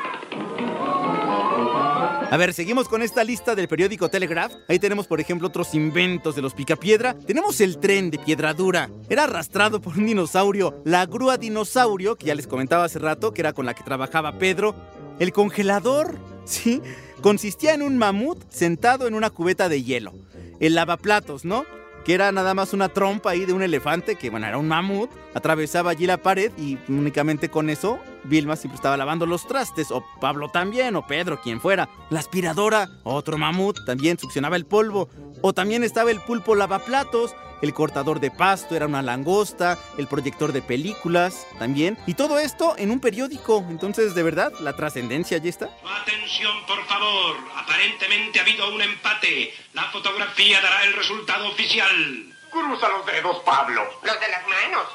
A 2.33 2.39
ver, 2.39 2.55
seguimos 2.55 2.89
con 2.89 3.03
esta 3.03 3.25
lista 3.25 3.55
del 3.55 3.69
periódico 3.69 4.09
Telegraph. 4.09 4.55
Ahí 4.67 4.79
tenemos, 4.79 5.07
por 5.07 5.21
ejemplo, 5.21 5.49
otros 5.49 5.75
inventos 5.75 6.35
de 6.35 6.41
los 6.41 6.55
Picapiedra. 6.55 7.13
Tenemos 7.13 7.61
el 7.61 7.77
tren 7.77 8.11
de 8.11 8.19
piedra 8.19 8.55
dura. 8.55 8.89
Era 9.11 9.25
arrastrado 9.25 9.83
por 9.83 9.99
un 9.99 10.07
dinosaurio, 10.07 10.81
la 10.87 11.05
grúa 11.05 11.37
dinosaurio, 11.37 12.17
que 12.17 12.29
ya 12.29 12.35
les 12.35 12.47
comentaba 12.47 12.85
hace 12.85 12.99
rato, 13.01 13.35
que 13.35 13.43
era 13.43 13.53
con 13.53 13.67
la 13.67 13.75
que 13.75 13.85
trabajaba 13.85 14.39
Pedro. 14.39 14.75
El 15.19 15.35
congelador, 15.35 16.17
¿sí? 16.47 16.81
Consistía 17.21 17.75
en 17.75 17.83
un 17.83 17.99
mamut 17.99 18.43
sentado 18.51 19.07
en 19.07 19.13
una 19.13 19.29
cubeta 19.29 19.69
de 19.69 19.83
hielo. 19.83 20.15
El 20.59 20.75
lavaplatos, 20.75 21.45
¿no? 21.45 21.67
Que 22.05 22.15
era 22.15 22.33
nada 22.33 22.55
más 22.55 22.73
una 22.73 22.89
trompa 22.89 23.31
ahí 23.31 23.45
de 23.45 23.53
un 23.53 23.63
elefante, 23.63 24.17
que 24.17 24.31
bueno, 24.31 24.47
era 24.47 24.59
un 24.59 24.69
mamut, 24.69 25.11
atravesaba 25.35 25.91
allí 25.91 26.07
la 26.07 26.19
pared 26.19 26.53
y 26.59 26.79
únicamente 26.89 27.49
con 27.49 27.71
eso 27.71 27.99
Vilma 28.25 28.57
siempre 28.57 28.77
estaba 28.77 28.97
lavando 28.97 29.27
los 29.27 29.47
trastes, 29.47 29.91
o 29.91 30.05
Pablo 30.21 30.49
también, 30.49 30.97
o 30.97 31.07
Pedro, 31.07 31.41
quien 31.41 31.61
fuera. 31.61 31.89
La 32.11 32.21
aspiradora, 32.21 32.89
otro 33.03 33.39
mamut, 33.39 33.85
también 33.85 34.19
succionaba 34.19 34.57
el 34.57 34.67
polvo, 34.67 35.09
o 35.43 35.53
también 35.53 35.85
estaba 35.85 36.11
el 36.11 36.21
pulpo 36.21 36.55
lavaplatos, 36.55 37.35
el 37.63 37.75
cortador 37.75 38.19
de 38.19 38.31
pasto 38.33 38.75
era 38.75 38.87
una 38.87 39.03
langosta, 39.03 39.79
el 39.97 40.09
proyector 40.09 40.53
de 40.53 40.63
películas 40.63 41.47
también, 41.59 41.97
y 42.07 42.15
todo 42.15 42.39
esto 42.41 42.75
en 42.77 42.91
un 42.91 42.99
periódico. 42.99 43.65
Entonces, 43.71 44.15
de 44.15 44.23
verdad, 44.25 44.53
la 44.61 44.75
trascendencia 44.75 45.37
allí 45.37 45.49
está. 45.49 45.71
Atención, 46.03 46.53
por 46.67 46.85
favor. 46.87 47.37
Aparentemente 47.57 48.41
ha 48.41 48.43
habido 48.43 48.75
un 48.75 48.83
empate. 48.83 49.55
La 49.75 49.85
fotografía 49.85 50.61
dará 50.61 50.85
el 50.85 50.95
resultado 50.95 51.49
oficial. 51.49 52.35
Cruza 52.51 52.89
los 52.89 53.07
dedos, 53.07 53.39
Pablo. 53.45 53.83
Los 54.03 54.21
de 54.21 54.29
las 54.29 54.47
manos. 54.47 54.87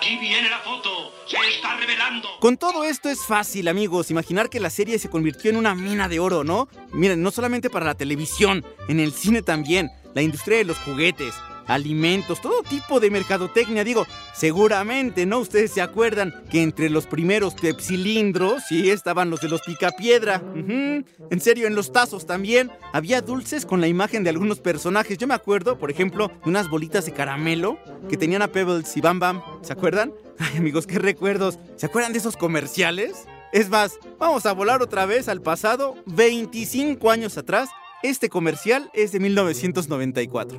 Aquí 0.00 0.16
viene 0.16 0.48
la 0.48 0.58
foto. 0.60 1.12
Se 1.26 1.36
está 1.36 1.76
revelando. 1.76 2.28
Con 2.40 2.56
todo 2.56 2.84
esto 2.84 3.10
es 3.10 3.24
fácil, 3.26 3.68
amigos, 3.68 4.10
imaginar 4.10 4.48
que 4.48 4.58
la 4.58 4.70
serie 4.70 4.98
se 4.98 5.10
convirtió 5.10 5.50
en 5.50 5.56
una 5.56 5.74
mina 5.74 6.08
de 6.08 6.18
oro, 6.18 6.42
¿no? 6.42 6.68
Miren, 6.92 7.22
no 7.22 7.30
solamente 7.30 7.68
para 7.68 7.86
la 7.86 7.94
televisión, 7.94 8.64
en 8.88 8.98
el 8.98 9.12
cine 9.12 9.42
también, 9.42 9.90
la 10.14 10.22
industria 10.22 10.58
de 10.58 10.64
los 10.64 10.78
juguetes, 10.78 11.34
alimentos, 11.70 12.40
todo 12.40 12.62
tipo 12.62 13.00
de 13.00 13.10
mercadotecnia. 13.10 13.84
Digo, 13.84 14.06
seguramente, 14.34 15.24
¿no? 15.24 15.38
Ustedes 15.38 15.70
se 15.70 15.80
acuerdan 15.80 16.34
que 16.50 16.62
entre 16.62 16.90
los 16.90 17.06
primeros 17.06 17.54
pepsilindros, 17.54 18.64
sí, 18.68 18.90
estaban 18.90 19.30
los 19.30 19.40
de 19.40 19.48
los 19.48 19.62
picapiedra. 19.62 20.42
Ujú. 20.44 21.04
En 21.30 21.40
serio, 21.40 21.66
en 21.66 21.74
los 21.74 21.92
tazos 21.92 22.26
también 22.26 22.70
había 22.92 23.22
dulces 23.22 23.64
con 23.64 23.80
la 23.80 23.88
imagen 23.88 24.24
de 24.24 24.30
algunos 24.30 24.60
personajes. 24.60 25.16
Yo 25.16 25.26
me 25.26 25.34
acuerdo, 25.34 25.78
por 25.78 25.90
ejemplo, 25.90 26.28
de 26.44 26.50
unas 26.50 26.68
bolitas 26.68 27.06
de 27.06 27.12
caramelo 27.12 27.78
que 28.08 28.16
tenían 28.16 28.42
a 28.42 28.48
Pebbles 28.48 28.96
y 28.96 29.00
Bam 29.00 29.20
Bam. 29.20 29.42
¿Se 29.62 29.72
acuerdan? 29.72 30.12
Ay, 30.38 30.58
amigos, 30.58 30.86
qué 30.86 30.98
recuerdos. 30.98 31.58
¿Se 31.76 31.86
acuerdan 31.86 32.12
de 32.12 32.18
esos 32.18 32.36
comerciales? 32.36 33.26
Es 33.52 33.68
más, 33.68 33.98
vamos 34.18 34.46
a 34.46 34.52
volar 34.52 34.80
otra 34.80 35.06
vez 35.06 35.28
al 35.28 35.42
pasado, 35.42 35.96
25 36.06 37.10
años 37.10 37.36
atrás. 37.36 37.68
Este 38.02 38.30
comercial 38.30 38.90
es 38.94 39.12
de 39.12 39.20
1994. 39.20 40.58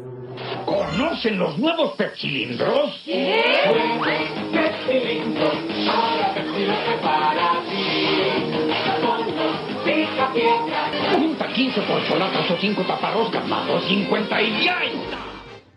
¿Conocen 0.63 1.39
los 1.39 1.57
nuevos 1.57 1.95
pepsilindros? 1.95 2.91
Junta 11.15 11.47
15 11.53 11.81
porcholatas 11.81 12.51
o 12.51 12.57
5 12.61 12.81
taparroscas 12.83 13.47
más 13.47 13.67
2.50 13.67 14.43
y 14.43 14.63
ya 14.63 14.83
está. 14.83 15.30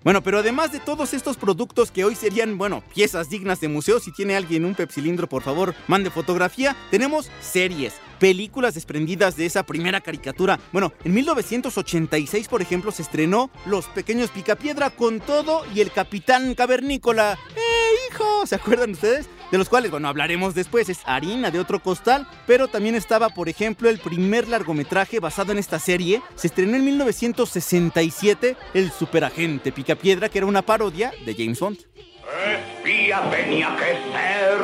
Bueno, 0.04 0.22
pero 0.22 0.40
además 0.40 0.70
de 0.70 0.80
todos 0.80 1.14
estos 1.14 1.38
productos 1.38 1.90
que 1.90 2.04
hoy 2.04 2.14
serían, 2.14 2.58
bueno, 2.58 2.84
piezas 2.94 3.30
dignas 3.30 3.60
de 3.60 3.68
museo, 3.68 4.00
si 4.00 4.12
tiene 4.12 4.36
alguien 4.36 4.66
un 4.66 4.74
pepsilindro, 4.74 5.30
por 5.30 5.42
favor, 5.42 5.74
mande 5.88 6.10
fotografía. 6.10 6.76
Tenemos 6.90 7.30
series, 7.40 7.94
películas 8.20 8.74
desprendidas 8.74 9.34
de 9.38 9.46
esa 9.46 9.62
primera 9.62 10.02
caricatura. 10.02 10.60
Bueno, 10.72 10.92
en 11.04 11.14
1986, 11.14 12.48
por 12.48 12.60
ejemplo, 12.60 12.92
se 12.92 13.00
estrenó 13.00 13.50
Los 13.64 13.86
Pequeños 13.86 14.28
Picapiedra 14.28 14.90
con 14.90 15.20
todo 15.20 15.62
y 15.74 15.80
el 15.80 15.90
Capitán 15.90 16.54
Cavernícola. 16.54 17.38
¡Eh, 17.56 18.10
hijo! 18.10 18.46
¿Se 18.46 18.56
acuerdan 18.56 18.90
ustedes? 18.90 19.26
De 19.54 19.58
los 19.58 19.68
cuales, 19.68 19.92
bueno, 19.92 20.08
hablaremos 20.08 20.56
después. 20.56 20.88
Es 20.88 21.02
harina 21.04 21.52
de 21.52 21.60
otro 21.60 21.80
costal, 21.80 22.26
pero 22.44 22.66
también 22.66 22.96
estaba, 22.96 23.28
por 23.28 23.48
ejemplo, 23.48 23.88
el 23.88 24.00
primer 24.00 24.48
largometraje 24.48 25.20
basado 25.20 25.52
en 25.52 25.58
esta 25.58 25.78
serie. 25.78 26.20
Se 26.34 26.48
estrenó 26.48 26.74
en 26.74 26.84
1967, 26.84 28.56
El 28.74 28.90
Superagente 28.90 29.70
Picapiedra, 29.70 30.28
que 30.28 30.38
era 30.38 30.48
una 30.48 30.62
parodia 30.62 31.12
de 31.24 31.34
James 31.36 31.60
Bond. 31.60 31.78
Espía 31.78 33.30
tenía 33.30 33.76
que 33.76 33.92
ser 34.10 34.58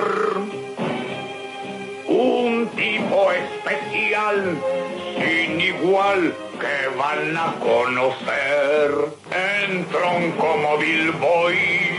un 2.09 2.69
tipo 2.71 3.31
especial, 3.31 4.59
sin 5.21 5.61
igual, 5.61 6.35
que 6.59 6.99
van 6.99 7.37
a 7.37 7.55
conocer 7.61 8.91
en 9.31 9.85
Troncomóvil 9.85 11.13
Boy. 11.13 11.90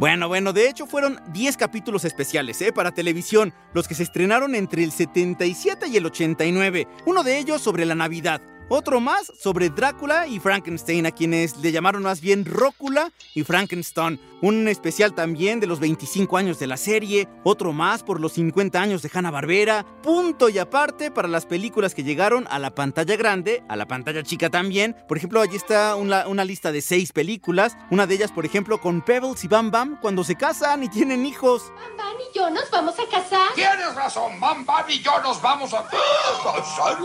Bueno, 0.00 0.28
bueno, 0.28 0.54
de 0.54 0.66
hecho 0.66 0.86
fueron 0.86 1.20
10 1.30 1.58
capítulos 1.58 2.06
especiales, 2.06 2.62
¿eh? 2.62 2.72
Para 2.72 2.90
televisión, 2.90 3.52
los 3.74 3.86
que 3.86 3.94
se 3.94 4.02
estrenaron 4.02 4.54
entre 4.54 4.82
el 4.82 4.92
77 4.92 5.88
y 5.88 5.98
el 5.98 6.06
89. 6.06 6.88
Uno 7.04 7.22
de 7.22 7.36
ellos 7.36 7.60
sobre 7.60 7.84
la 7.84 7.94
Navidad. 7.94 8.40
Otro 8.72 9.00
más 9.00 9.32
sobre 9.36 9.68
Drácula 9.68 10.28
y 10.28 10.38
Frankenstein, 10.38 11.04
a 11.04 11.10
quienes 11.10 11.56
le 11.56 11.72
llamaron 11.72 12.04
más 12.04 12.20
bien 12.20 12.44
Rócula 12.44 13.10
y 13.34 13.42
Frankenstein. 13.42 14.20
Un 14.42 14.68
especial 14.68 15.12
también 15.12 15.58
de 15.58 15.66
los 15.66 15.80
25 15.80 16.36
años 16.36 16.60
de 16.60 16.68
la 16.68 16.76
serie. 16.76 17.28
Otro 17.42 17.72
más 17.72 18.04
por 18.04 18.20
los 18.20 18.34
50 18.34 18.80
años 18.80 19.02
de 19.02 19.10
Hanna-Barbera. 19.12 19.84
Punto 20.02 20.48
y 20.48 20.58
aparte 20.58 21.10
para 21.10 21.26
las 21.26 21.46
películas 21.46 21.96
que 21.96 22.04
llegaron 22.04 22.46
a 22.48 22.60
la 22.60 22.74
pantalla 22.74 23.16
grande, 23.16 23.64
a 23.68 23.74
la 23.74 23.86
pantalla 23.86 24.22
chica 24.22 24.48
también. 24.48 24.96
Por 25.08 25.18
ejemplo, 25.18 25.40
allí 25.40 25.56
está 25.56 25.96
una, 25.96 26.28
una 26.28 26.44
lista 26.44 26.70
de 26.70 26.80
6 26.80 27.12
películas. 27.12 27.76
Una 27.90 28.06
de 28.06 28.14
ellas, 28.14 28.30
por 28.30 28.46
ejemplo, 28.46 28.80
con 28.80 29.02
Pebbles 29.02 29.42
y 29.42 29.48
Bam 29.48 29.72
Bam 29.72 29.98
cuando 30.00 30.22
se 30.22 30.36
casan 30.36 30.84
y 30.84 30.88
tienen 30.88 31.26
hijos. 31.26 31.72
Bam 31.98 32.16
y 32.20 32.38
yo 32.38 32.48
nos 32.50 32.70
vamos 32.70 32.94
a 32.98 33.06
casar. 33.10 33.52
Tienes 33.54 33.94
razón, 33.96 34.38
Bam 34.38 34.64
Bam 34.64 34.84
y 34.88 35.00
yo 35.00 35.20
nos 35.22 35.42
vamos 35.42 35.74
a 35.74 35.82
casar. 35.82 36.96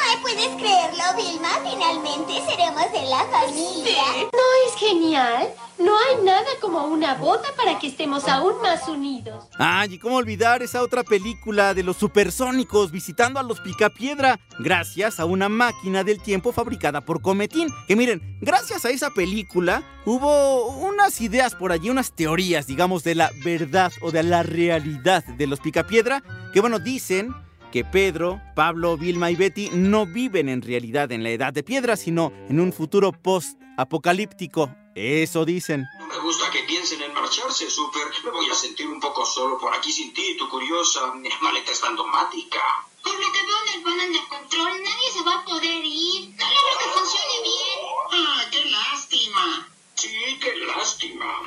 Ay, 0.00 0.16
¿puedes 0.22 0.56
creerlo, 0.68 1.16
Vilma? 1.16 1.48
Finalmente 1.64 2.32
seremos 2.48 2.92
de 2.92 3.02
la 3.08 3.24
familia. 3.26 4.02
¿No 4.32 4.66
es 4.66 4.74
genial? 4.78 5.48
No 5.78 5.96
hay 5.96 6.24
nada 6.24 6.46
como 6.60 6.84
una 6.86 7.14
boda 7.14 7.44
para 7.56 7.78
que 7.78 7.86
estemos 7.86 8.26
aún 8.26 8.60
más 8.60 8.88
unidos. 8.88 9.44
Ay, 9.58 9.94
y 9.94 9.98
cómo 9.98 10.16
olvidar 10.16 10.62
esa 10.62 10.82
otra 10.82 11.04
película 11.04 11.72
de 11.72 11.84
los 11.84 11.96
supersónicos 11.96 12.90
visitando 12.90 13.38
a 13.38 13.44
los 13.44 13.60
Picapiedra, 13.60 14.40
gracias 14.58 15.20
a 15.20 15.24
una 15.24 15.48
máquina 15.48 16.02
del 16.04 16.20
tiempo 16.20 16.52
fabricada 16.52 17.00
por 17.00 17.22
Cometín. 17.22 17.68
Que 17.86 17.96
miren, 17.96 18.38
gracias 18.40 18.84
a 18.84 18.90
esa 18.90 19.10
película 19.10 19.82
hubo 20.04 20.66
unas 20.66 21.20
ideas 21.20 21.54
por 21.54 21.70
allí, 21.70 21.90
unas 21.90 22.12
teorías, 22.12 22.66
digamos, 22.66 23.04
de 23.04 23.14
la 23.14 23.30
verdad 23.44 23.92
o 24.00 24.10
de 24.10 24.22
la 24.22 24.42
realidad 24.42 25.24
de 25.24 25.46
los 25.46 25.60
Picapiedra, 25.60 26.22
que 26.52 26.60
bueno, 26.60 26.78
dicen 26.78 27.34
que 27.70 27.84
Pedro, 27.84 28.40
Pablo, 28.54 28.96
Vilma 28.96 29.30
y 29.30 29.36
Betty 29.36 29.70
no 29.72 30.06
viven 30.06 30.48
en 30.48 30.62
realidad 30.62 31.12
en 31.12 31.22
la 31.22 31.30
edad 31.30 31.52
de 31.52 31.62
piedra, 31.62 31.96
sino 31.96 32.32
en 32.48 32.60
un 32.60 32.72
futuro 32.72 33.12
post-apocalíptico. 33.12 34.70
Eso 34.94 35.44
dicen. 35.44 35.86
No 35.98 36.06
me 36.06 36.18
gusta 36.18 36.50
que 36.50 36.62
piensen 36.64 37.00
en 37.02 37.12
marcharse, 37.14 37.70
Super. 37.70 38.02
Me 38.24 38.30
voy 38.30 38.50
a 38.50 38.54
sentir 38.54 38.88
un 38.88 39.00
poco 39.00 39.24
solo 39.24 39.58
por 39.58 39.74
aquí 39.74 39.92
sin 39.92 40.12
ti, 40.12 40.36
tu 40.36 40.48
curiosa 40.48 41.14
maleta 41.40 41.70
estandomática. 41.70 42.58
Por 43.02 43.12
lo 43.12 43.32
que 43.32 43.38
veo 43.38 43.56
en 43.66 43.78
el 43.78 43.82
panel 43.82 44.12
de 44.12 44.18
control, 44.28 44.72
nadie 44.82 45.10
se 45.12 45.22
va 45.22 45.34
a 45.36 45.44
poder 45.44 45.84
ir. 45.84 46.30
No 46.30 46.46
logro 46.46 46.78
que 46.78 46.98
funcione 46.98 47.42
bien. 47.44 48.26
¡Ah, 48.26 48.44
qué 48.50 48.64
lástima! 48.64 49.68
Sí, 49.94 50.38
qué 50.40 50.56
lástima. 50.66 51.42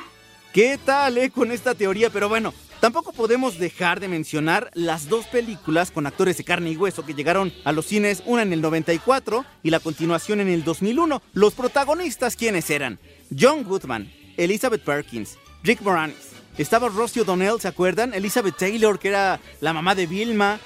¿Qué 0.52 0.78
tal, 0.84 1.18
eh, 1.18 1.30
con 1.30 1.52
esta 1.52 1.74
teoría? 1.74 2.10
Pero 2.10 2.28
bueno, 2.28 2.52
tampoco 2.82 3.12
podemos 3.12 3.60
dejar 3.60 4.00
de 4.00 4.08
mencionar 4.08 4.68
las 4.74 5.08
dos 5.08 5.26
películas 5.26 5.92
con 5.92 6.04
actores 6.04 6.36
de 6.36 6.42
carne 6.42 6.72
y 6.72 6.76
hueso 6.76 7.06
que 7.06 7.14
llegaron 7.14 7.52
a 7.64 7.70
los 7.70 7.86
cines, 7.86 8.24
una 8.26 8.42
en 8.42 8.52
el 8.52 8.60
94 8.60 9.44
y 9.62 9.70
la 9.70 9.78
continuación 9.78 10.40
en 10.40 10.48
el 10.48 10.64
2001. 10.64 11.22
Los 11.32 11.54
protagonistas, 11.54 12.34
¿quiénes 12.34 12.68
eran? 12.70 12.98
John 13.38 13.62
Goodman, 13.62 14.10
Elizabeth 14.36 14.82
Perkins, 14.82 15.38
Rick 15.62 15.80
Moranis. 15.82 16.32
Estaba 16.58 16.88
Rosie 16.88 17.22
O'Donnell, 17.22 17.60
¿se 17.60 17.68
acuerdan? 17.68 18.14
Elizabeth 18.14 18.56
Taylor, 18.56 18.98
que 18.98 19.08
era 19.08 19.38
la 19.60 19.72
mamá 19.72 19.94
de 19.94 20.08
Vilma. 20.08 20.58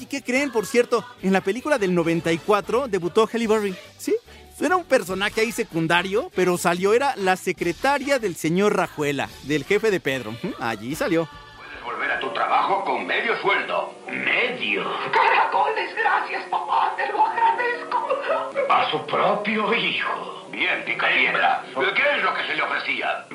¿y 0.00 0.06
qué 0.06 0.22
creen, 0.22 0.50
por 0.50 0.66
cierto? 0.66 1.04
En 1.22 1.32
la 1.32 1.40
película 1.40 1.78
del 1.78 1.94
94 1.94 2.88
debutó 2.88 3.28
Halle 3.32 3.46
Berry, 3.46 3.76
¿sí? 3.96 4.16
Era 4.58 4.76
un 4.76 4.84
personaje 4.84 5.40
ahí 5.40 5.52
secundario, 5.52 6.32
pero 6.34 6.58
salió, 6.58 6.94
era 6.94 7.14
la 7.14 7.36
secretaria 7.36 8.18
del 8.18 8.34
señor 8.34 8.76
Rajuela, 8.76 9.30
del 9.44 9.62
jefe 9.64 9.92
de 9.92 10.00
Pedro. 10.00 10.36
Allí 10.58 10.96
salió. 10.96 11.28
Tu 12.20 12.28
trabajo 12.30 12.84
con 12.84 13.06
medio 13.06 13.36
sueldo. 13.38 13.94
Medio. 14.06 14.84
Caracoles, 15.10 15.94
gracias, 15.96 16.44
papá, 16.50 16.92
te 16.96 17.10
lo 17.10 17.26
agradezco. 17.26 18.08
¿Has 18.68 18.88
a 18.88 18.90
su 18.90 19.06
propio 19.06 19.72
hijo. 19.74 20.46
Bien, 20.50 20.84
picapiedra. 20.84 21.62
¿Qué 21.74 22.16
es 22.16 22.22
lo 22.22 22.34
que 22.34 22.42
se 22.46 22.54
le 22.56 22.62
ofrecía? 22.62 23.26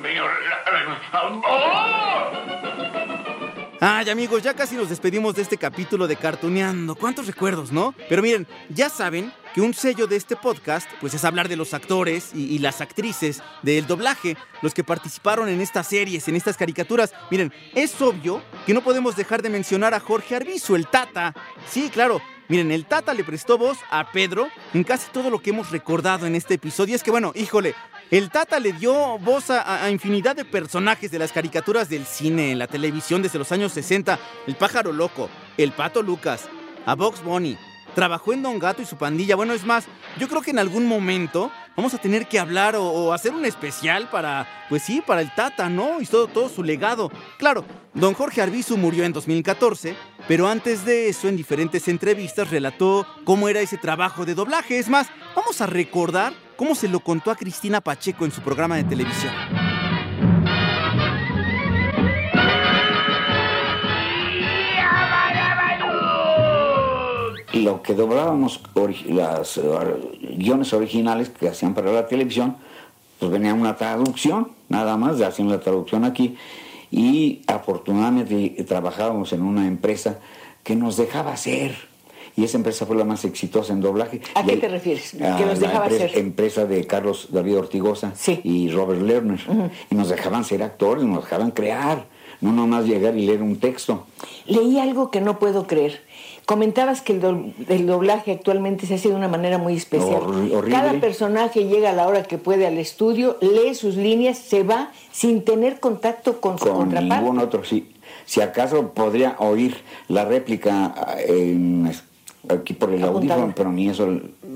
Ay, 3.88 4.10
amigos, 4.10 4.42
ya 4.42 4.56
casi 4.56 4.76
nos 4.76 4.90
despedimos 4.90 5.36
de 5.36 5.44
este 5.44 5.60
capítulo 5.60 6.08
de 6.08 6.16
Cartuneando. 6.16 6.96
¿Cuántos 6.96 7.28
recuerdos, 7.28 7.72
no? 7.72 7.94
Pero 8.10 8.24
miren, 8.24 8.48
ya 8.70 8.90
saben 8.90 9.32
que 9.54 9.62
un 9.62 9.76
sello 9.76 10.08
de 10.08 10.16
este 10.16 10.36
podcast, 10.36 10.90
pues 11.00 11.14
es 11.14 11.24
hablar 11.24 11.48
de 11.48 11.56
los 11.56 11.72
actores 11.76 12.32
y, 12.34 12.46
y, 12.46 12.58
las 12.58 12.82
actrices 12.82 13.44
del 13.62 13.86
doblaje, 13.86 14.38
los 14.64 14.74
que 14.74 14.84
participaron 14.84 15.50
en 15.50 15.62
estas 15.62 15.86
series, 15.86 16.28
en 16.28 16.36
estas 16.36 16.58
caricaturas. 16.58 17.14
Miren, 17.30 17.54
es 17.76 18.02
obvio 18.02 18.42
que 18.66 18.74
no 18.74 18.82
podemos 18.82 19.16
dejar 19.16 19.44
de 19.44 19.52
mencionar 19.52 19.94
a 19.94 20.00
Jorge 20.00 20.36
Arbizu, 20.36 20.74
el 20.76 20.88
Tata. 20.88 21.36
Sí, 21.70 21.92
claro. 21.94 22.20
Miren, 22.48 22.72
el 22.72 22.86
Tata 22.86 23.14
le 23.14 23.24
prestó 23.24 23.58
voz 23.58 23.80
a 23.90 24.12
Pedro 24.12 24.48
en 24.74 24.84
casi 24.84 25.10
todo 25.12 25.30
lo 25.30 25.40
que 25.40 25.50
hemos 25.50 25.72
recordado 25.72 26.28
en 26.28 26.36
este 26.36 26.56
episodio. 26.56 26.96
Es 26.96 27.02
que, 27.02 27.10
bueno, 27.10 27.32
híjole, 27.34 27.74
el 28.12 28.30
Tata 28.30 28.60
le 28.60 28.74
dio 28.74 29.18
voz 29.18 29.50
a, 29.50 29.90
infinidad 29.90 30.36
de 30.36 30.46
personajes 30.46 31.10
de 31.10 31.18
las 31.18 31.32
caricaturas 31.32 31.90
del 31.90 32.06
cine, 32.06 32.56
la 32.56 32.68
televisión 32.68 33.24
desde 33.24 33.40
los 33.40 33.52
años 33.52 33.72
60. 33.74 34.20
El 34.46 34.56
pájaro 34.56 34.94
loco, 34.94 35.28
el 35.58 35.72
pato 35.72 36.04
Lucas, 36.04 36.48
a 36.86 36.94
Box 36.94 37.24
Bunny. 37.24 37.58
Trabajó 37.96 38.34
en 38.34 38.44
Don 38.44 38.60
Gato 38.60 38.82
y 38.82 38.86
su 38.86 38.98
pandilla. 38.98 39.38
Bueno, 39.38 39.54
es 39.54 39.66
más, 39.66 39.86
yo 40.20 40.28
creo 40.28 40.42
que 40.42 40.52
en 40.52 40.60
algún 40.60 40.86
momento 40.86 41.50
vamos 41.78 41.94
a 41.94 41.98
tener 41.98 42.28
que 42.28 42.40
hablar 42.40 42.76
o, 42.76 43.14
hacer 43.14 43.34
un 43.34 43.46
especial 43.46 44.10
para, 44.10 44.46
pues 44.70 44.84
sí, 44.84 45.02
para 45.06 45.22
el 45.22 45.34
Tata, 45.34 45.70
¿no? 45.70 46.02
Y 46.02 46.06
todo, 46.06 46.28
todo 46.28 46.50
su 46.50 46.62
legado. 46.62 47.10
Claro, 47.38 47.64
don 47.94 48.14
Jorge 48.14 48.42
Arbizu 48.42 48.76
murió 48.78 49.06
en 49.06 49.14
2014, 49.14 49.96
pero 50.28 50.48
antes 50.48 50.86
de 50.86 51.08
eso, 51.08 51.30
en 51.30 51.38
diferentes 51.38 51.88
entrevistas, 51.88 52.50
relató 52.50 53.08
cómo 53.24 53.48
era 53.48 53.62
ese 53.62 53.78
trabajo 53.78 54.26
de 54.26 54.36
doblaje. 54.36 54.78
Es 54.78 54.90
más, 54.90 55.08
vamos 55.34 55.62
a 55.62 55.66
recordar 55.66 56.34
cómo 56.58 56.76
se 56.76 56.90
lo 56.90 57.00
contó 57.00 57.32
a 57.32 57.36
Cristina 57.36 57.80
Pacheco 57.80 58.26
en 58.26 58.32
su 58.32 58.42
programa 58.42 58.76
de 58.76 58.84
televisión. 58.84 59.34
Lo 67.66 67.82
que 67.82 67.96
doblábamos, 67.96 68.62
las 69.08 69.60
guiones 70.38 70.72
originales 70.72 71.30
que 71.30 71.50
hacían 71.50 71.74
para 71.74 71.92
la 71.92 72.06
televisión, 72.06 72.58
pues 73.20 73.32
venía 73.32 73.56
una 73.56 73.76
traducción, 73.76 74.52
nada 74.70 74.98
más, 74.98 75.20
hacían 75.20 75.50
la 75.50 75.60
traducción 75.60 76.06
aquí. 76.06 76.38
Y 76.92 77.42
afortunadamente 77.48 78.64
trabajábamos 78.68 79.34
en 79.34 79.42
una 79.42 79.66
empresa 79.68 80.20
que 80.64 80.76
nos 80.76 80.96
dejaba 80.96 81.34
hacer. 81.34 81.76
Y 82.38 82.44
esa 82.44 82.58
empresa 82.58 82.86
fue 82.86 82.96
la 82.98 83.04
más 83.06 83.26
exitosa 83.26 83.74
en 83.74 83.82
doblaje. 83.82 84.22
¿A 84.36 84.42
y 84.42 84.46
qué 84.46 84.52
ahí- 84.52 84.60
te 84.60 84.68
refieres? 84.68 85.12
Que 85.14 85.46
nos 85.46 85.60
dejaba 85.60 85.86
empresa, 85.86 86.06
hacer. 86.06 86.18
empresa 86.20 86.66
de 86.66 86.86
Carlos 86.86 87.30
David 87.32 87.58
Ortigosa 87.58 88.14
y 88.44 88.70
Robert 88.70 89.02
Lerner. 89.02 89.40
Y 89.90 89.96
nos 89.96 90.10
dejaban 90.10 90.44
ser 90.44 90.62
actores, 90.62 91.04
nos 91.04 91.24
dejaban 91.24 91.50
crear. 91.50 92.06
No 92.42 92.52
nomás 92.52 92.86
llegar 92.86 93.18
y 93.18 93.26
leer 93.26 93.42
un 93.42 93.60
texto. 93.60 94.06
Leí 94.46 94.80
algo 94.80 95.10
que 95.12 95.22
no 95.22 95.40
puedo 95.40 95.68
creer. 95.68 96.02
Comentabas 96.46 97.02
que 97.02 97.14
el, 97.14 97.22
do- 97.22 97.46
el 97.70 97.88
doblaje 97.88 98.32
actualmente 98.34 98.86
se 98.86 98.96
hace 98.96 99.10
de 99.10 99.16
una 99.16 99.28
manera 99.28 99.58
muy 99.58 99.76
especial. 99.76 100.22
Hor- 100.22 100.52
horrible. 100.54 100.70
Cada 100.70 100.94
personaje 101.00 101.66
llega 101.68 101.90
a 101.90 101.94
la 101.94 102.08
hora 102.08 102.24
que 102.24 102.38
puede 102.38 102.68
al 102.68 102.78
estudio, 102.78 103.38
lee 103.42 103.74
sus 103.74 103.96
líneas, 103.96 104.38
se 104.38 104.62
va 104.64 104.92
sin 105.12 105.44
tener 105.44 105.80
contacto 105.80 106.40
con 106.42 106.60
su 106.60 106.66
con 106.66 106.76
contraparte. 106.78 107.16
ningún 107.24 107.40
otro, 107.40 107.64
sí. 107.64 107.92
Si 108.26 108.42
acaso 108.42 108.90
podría 108.92 109.36
oír 109.40 109.78
la 110.08 110.26
réplica 110.26 110.94
en- 111.28 111.92
aquí 112.48 112.74
por 112.74 112.92
el 112.92 113.04
audífono, 113.04 113.54
pero 113.56 113.72
ni 113.72 113.90
eso 113.90 114.08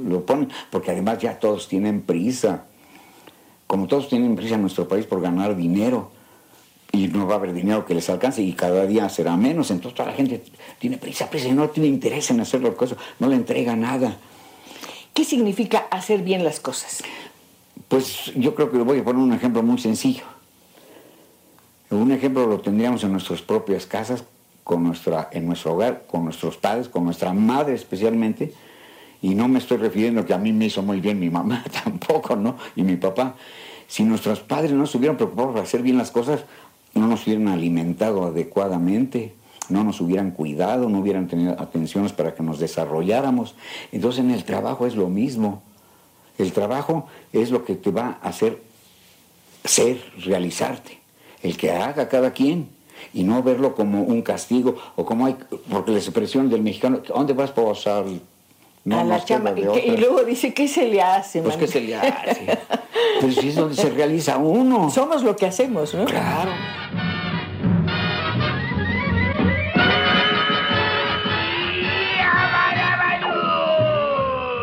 lo 0.05 0.25
ponen, 0.25 0.49
porque 0.69 0.91
además 0.91 1.17
ya 1.19 1.39
todos 1.39 1.67
tienen 1.67 2.01
prisa. 2.01 2.65
Como 3.65 3.87
todos 3.87 4.09
tienen 4.09 4.35
prisa 4.35 4.55
en 4.55 4.61
nuestro 4.61 4.87
país 4.87 5.05
por 5.05 5.21
ganar 5.21 5.55
dinero, 5.55 6.11
y 6.91 7.07
no 7.07 7.27
va 7.27 7.35
a 7.35 7.37
haber 7.37 7.53
dinero 7.53 7.85
que 7.85 7.93
les 7.93 8.09
alcance, 8.09 8.41
y 8.41 8.53
cada 8.53 8.85
día 8.85 9.07
será 9.09 9.37
menos, 9.37 9.71
entonces 9.71 9.95
toda 9.95 10.09
la 10.09 10.15
gente 10.15 10.43
tiene 10.79 10.97
prisa, 10.97 11.29
prisa, 11.29 11.47
y 11.47 11.51
no 11.51 11.69
tiene 11.69 11.87
interés 11.87 12.29
en 12.31 12.39
hacer 12.39 12.61
las 12.61 12.75
cosas, 12.75 12.97
no 13.19 13.27
le 13.27 13.35
entrega 13.35 13.75
nada. 13.75 14.17
¿Qué 15.13 15.23
significa 15.23 15.87
hacer 15.91 16.21
bien 16.21 16.43
las 16.43 16.59
cosas? 16.59 17.03
Pues 17.87 18.31
yo 18.35 18.55
creo 18.55 18.71
que 18.71 18.77
le 18.77 18.83
voy 18.83 18.99
a 18.99 19.03
poner 19.03 19.21
un 19.21 19.33
ejemplo 19.33 19.63
muy 19.63 19.77
sencillo. 19.77 20.23
Un 21.89 22.11
ejemplo 22.11 22.45
lo 22.45 22.59
tendríamos 22.59 23.03
en 23.03 23.11
nuestras 23.11 23.41
propias 23.41 23.85
casas, 23.85 24.23
con 24.63 24.83
nuestra, 24.83 25.29
en 25.31 25.47
nuestro 25.47 25.73
hogar, 25.73 26.05
con 26.05 26.23
nuestros 26.23 26.55
padres, 26.57 26.87
con 26.87 27.03
nuestra 27.03 27.33
madre 27.33 27.73
especialmente. 27.73 28.53
Y 29.21 29.33
no 29.33 29.47
me 29.47 29.57
estoy 29.57 29.77
refiriendo 29.77 30.25
que 30.25 30.33
a 30.33 30.37
mí 30.37 30.53
me 30.53 30.67
hizo 30.67 30.83
muy 30.83 31.01
bien 31.01 31.19
mi 31.19 31.31
mamá 31.31 31.63
tampoco, 31.83 32.35
¿no? 32.35 32.57
Y 32.75 32.83
mi 32.83 32.95
papá. 32.95 33.35
Si 33.87 34.03
nuestros 34.03 34.41
padres 34.41 34.71
no 34.71 34.85
se 34.85 34.99
hubieran 34.99 35.17
preocupado 35.17 35.53
por 35.53 35.61
hacer 35.61 35.81
bien 35.81 35.97
las 35.97 36.11
cosas, 36.11 36.45
no 36.93 37.07
nos 37.07 37.25
hubieran 37.25 37.47
alimentado 37.47 38.25
adecuadamente, 38.25 39.33
no 39.69 39.83
nos 39.83 40.01
hubieran 40.01 40.31
cuidado, 40.31 40.89
no 40.89 40.99
hubieran 40.99 41.27
tenido 41.27 41.51
atenciones 41.59 42.11
para 42.13 42.33
que 42.33 42.43
nos 42.43 42.59
desarrolláramos. 42.59 43.55
Entonces 43.91 44.23
en 44.23 44.31
el 44.31 44.43
trabajo 44.43 44.87
es 44.87 44.95
lo 44.95 45.09
mismo. 45.09 45.61
El 46.37 46.53
trabajo 46.53 47.07
es 47.33 47.51
lo 47.51 47.65
que 47.65 47.75
te 47.75 47.91
va 47.91 48.19
a 48.21 48.29
hacer 48.29 48.61
ser, 49.63 50.01
realizarte. 50.17 50.99
El 51.43 51.57
que 51.57 51.71
haga 51.71 52.09
cada 52.09 52.31
quien. 52.31 52.69
Y 53.13 53.23
no 53.23 53.41
verlo 53.41 53.75
como 53.75 54.03
un 54.03 54.21
castigo 54.21 54.75
o 54.97 55.05
como 55.05 55.25
hay, 55.25 55.37
porque 55.69 55.91
la 55.91 55.99
expresión 55.99 56.49
del 56.49 56.61
mexicano, 56.61 57.01
¿dónde 57.07 57.33
vas 57.33 57.51
para 57.51 57.69
pasar? 57.69 58.03
No 58.89 58.99
a 58.99 59.03
la 59.03 59.23
chamba. 59.23 59.51
Y, 59.51 59.61
que- 59.61 59.67
otra. 59.69 59.81
y 59.85 59.97
luego 59.97 60.23
dice, 60.23 60.53
¿qué 60.53 60.67
se 60.67 60.87
le 60.87 61.01
hace? 61.01 61.41
Pues, 61.41 61.55
man? 61.55 61.59
¿qué 61.65 61.67
se 61.71 61.81
le 61.81 61.95
hace? 61.95 62.59
Si 63.39 63.49
es 63.49 63.55
donde 63.55 63.75
se 63.75 63.89
realiza 63.89 64.37
uno. 64.37 64.89
Somos 64.89 65.23
lo 65.23 65.35
que 65.35 65.45
hacemos, 65.45 65.93
¿no? 65.93 66.05
Claro. 66.05 66.51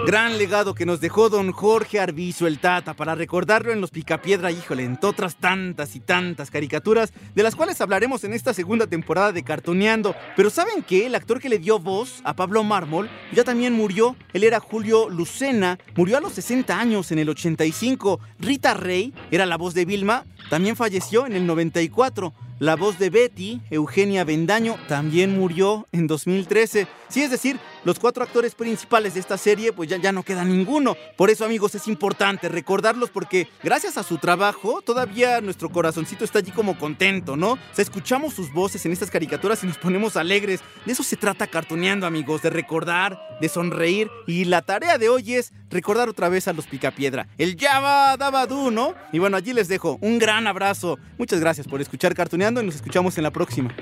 Gran 0.06 0.38
legado 0.38 0.76
que 0.76 0.86
nos 0.86 1.00
dejó 1.00 1.28
don 1.30 1.50
Jorge 1.50 1.98
Arbizu 1.98 2.46
el 2.46 2.60
Tata 2.60 2.94
para 2.94 3.16
recordarlo 3.16 3.72
en 3.72 3.80
los 3.80 3.90
Picapiedra, 3.90 4.52
híjole, 4.52 4.84
entre 4.84 5.10
otras 5.10 5.34
tantas 5.34 5.96
y 5.96 6.00
tantas 6.00 6.48
caricaturas, 6.48 7.12
de 7.34 7.42
las 7.42 7.56
cuales 7.56 7.80
hablaremos 7.80 8.22
en 8.22 8.32
esta 8.32 8.54
segunda 8.54 8.86
temporada 8.86 9.32
de 9.32 9.42
Cartoneando. 9.42 10.14
Pero 10.36 10.48
¿saben 10.48 10.84
qué? 10.84 11.06
El 11.06 11.16
actor 11.16 11.40
que 11.40 11.48
le 11.48 11.58
dio 11.58 11.80
voz 11.80 12.20
a 12.22 12.36
Pablo 12.36 12.62
Mármol 12.62 13.10
ya 13.32 13.42
también 13.42 13.72
murió. 13.72 14.14
Él 14.32 14.44
era 14.44 14.60
Julio 14.60 15.08
Lucena, 15.08 15.76
murió 15.96 16.18
a 16.18 16.20
los 16.20 16.34
60 16.34 16.78
años 16.78 17.10
en 17.10 17.18
el 17.18 17.28
85. 17.28 18.20
Rita 18.38 18.74
Rey 18.74 19.12
era 19.32 19.44
la 19.44 19.56
voz 19.56 19.74
de 19.74 19.86
Vilma, 19.86 20.24
también 20.50 20.76
falleció 20.76 21.26
en 21.26 21.32
el 21.32 21.48
94. 21.48 22.32
La 22.58 22.74
voz 22.74 22.98
de 22.98 23.10
Betty, 23.10 23.60
Eugenia 23.70 24.24
Bendaño, 24.24 24.76
también 24.88 25.38
murió 25.38 25.86
en 25.92 26.06
2013. 26.06 26.86
Sí, 27.08 27.22
es 27.22 27.30
decir, 27.30 27.58
los 27.86 28.00
cuatro 28.00 28.24
actores 28.24 28.56
principales 28.56 29.14
de 29.14 29.20
esta 29.20 29.38
serie, 29.38 29.72
pues 29.72 29.88
ya, 29.88 29.96
ya 29.96 30.10
no 30.10 30.24
queda 30.24 30.44
ninguno. 30.44 30.96
Por 31.16 31.30
eso, 31.30 31.44
amigos, 31.44 31.76
es 31.76 31.86
importante 31.86 32.48
recordarlos 32.48 33.10
porque 33.10 33.46
gracias 33.62 33.96
a 33.96 34.02
su 34.02 34.18
trabajo, 34.18 34.82
todavía 34.82 35.40
nuestro 35.40 35.70
corazoncito 35.70 36.24
está 36.24 36.40
allí 36.40 36.50
como 36.50 36.76
contento, 36.80 37.36
¿no? 37.36 37.52
O 37.52 37.58
sea, 37.70 37.84
escuchamos 37.84 38.34
sus 38.34 38.52
voces 38.52 38.84
en 38.86 38.92
estas 38.92 39.08
caricaturas 39.08 39.62
y 39.62 39.68
nos 39.68 39.78
ponemos 39.78 40.16
alegres. 40.16 40.62
De 40.84 40.94
eso 40.94 41.04
se 41.04 41.16
trata 41.16 41.46
cartoneando, 41.46 42.08
amigos, 42.08 42.42
de 42.42 42.50
recordar, 42.50 43.20
de 43.40 43.48
sonreír. 43.48 44.10
Y 44.26 44.46
la 44.46 44.62
tarea 44.62 44.98
de 44.98 45.08
hoy 45.08 45.34
es 45.34 45.52
recordar 45.70 46.08
otra 46.08 46.28
vez 46.28 46.48
a 46.48 46.52
los 46.52 46.66
Picapiedra. 46.66 47.28
El 47.38 47.56
Java 47.56 48.16
Dabadú, 48.16 48.72
¿no? 48.72 48.94
Y 49.12 49.20
bueno, 49.20 49.36
allí 49.36 49.52
les 49.52 49.68
dejo 49.68 49.96
un 50.00 50.18
gran 50.18 50.48
abrazo. 50.48 50.98
Muchas 51.18 51.38
gracias 51.38 51.68
por 51.68 51.80
escuchar 51.80 52.16
Cartoneando 52.16 52.60
y 52.60 52.66
nos 52.66 52.74
escuchamos 52.74 53.16
en 53.16 53.22
la 53.22 53.30
próxima. 53.30 53.72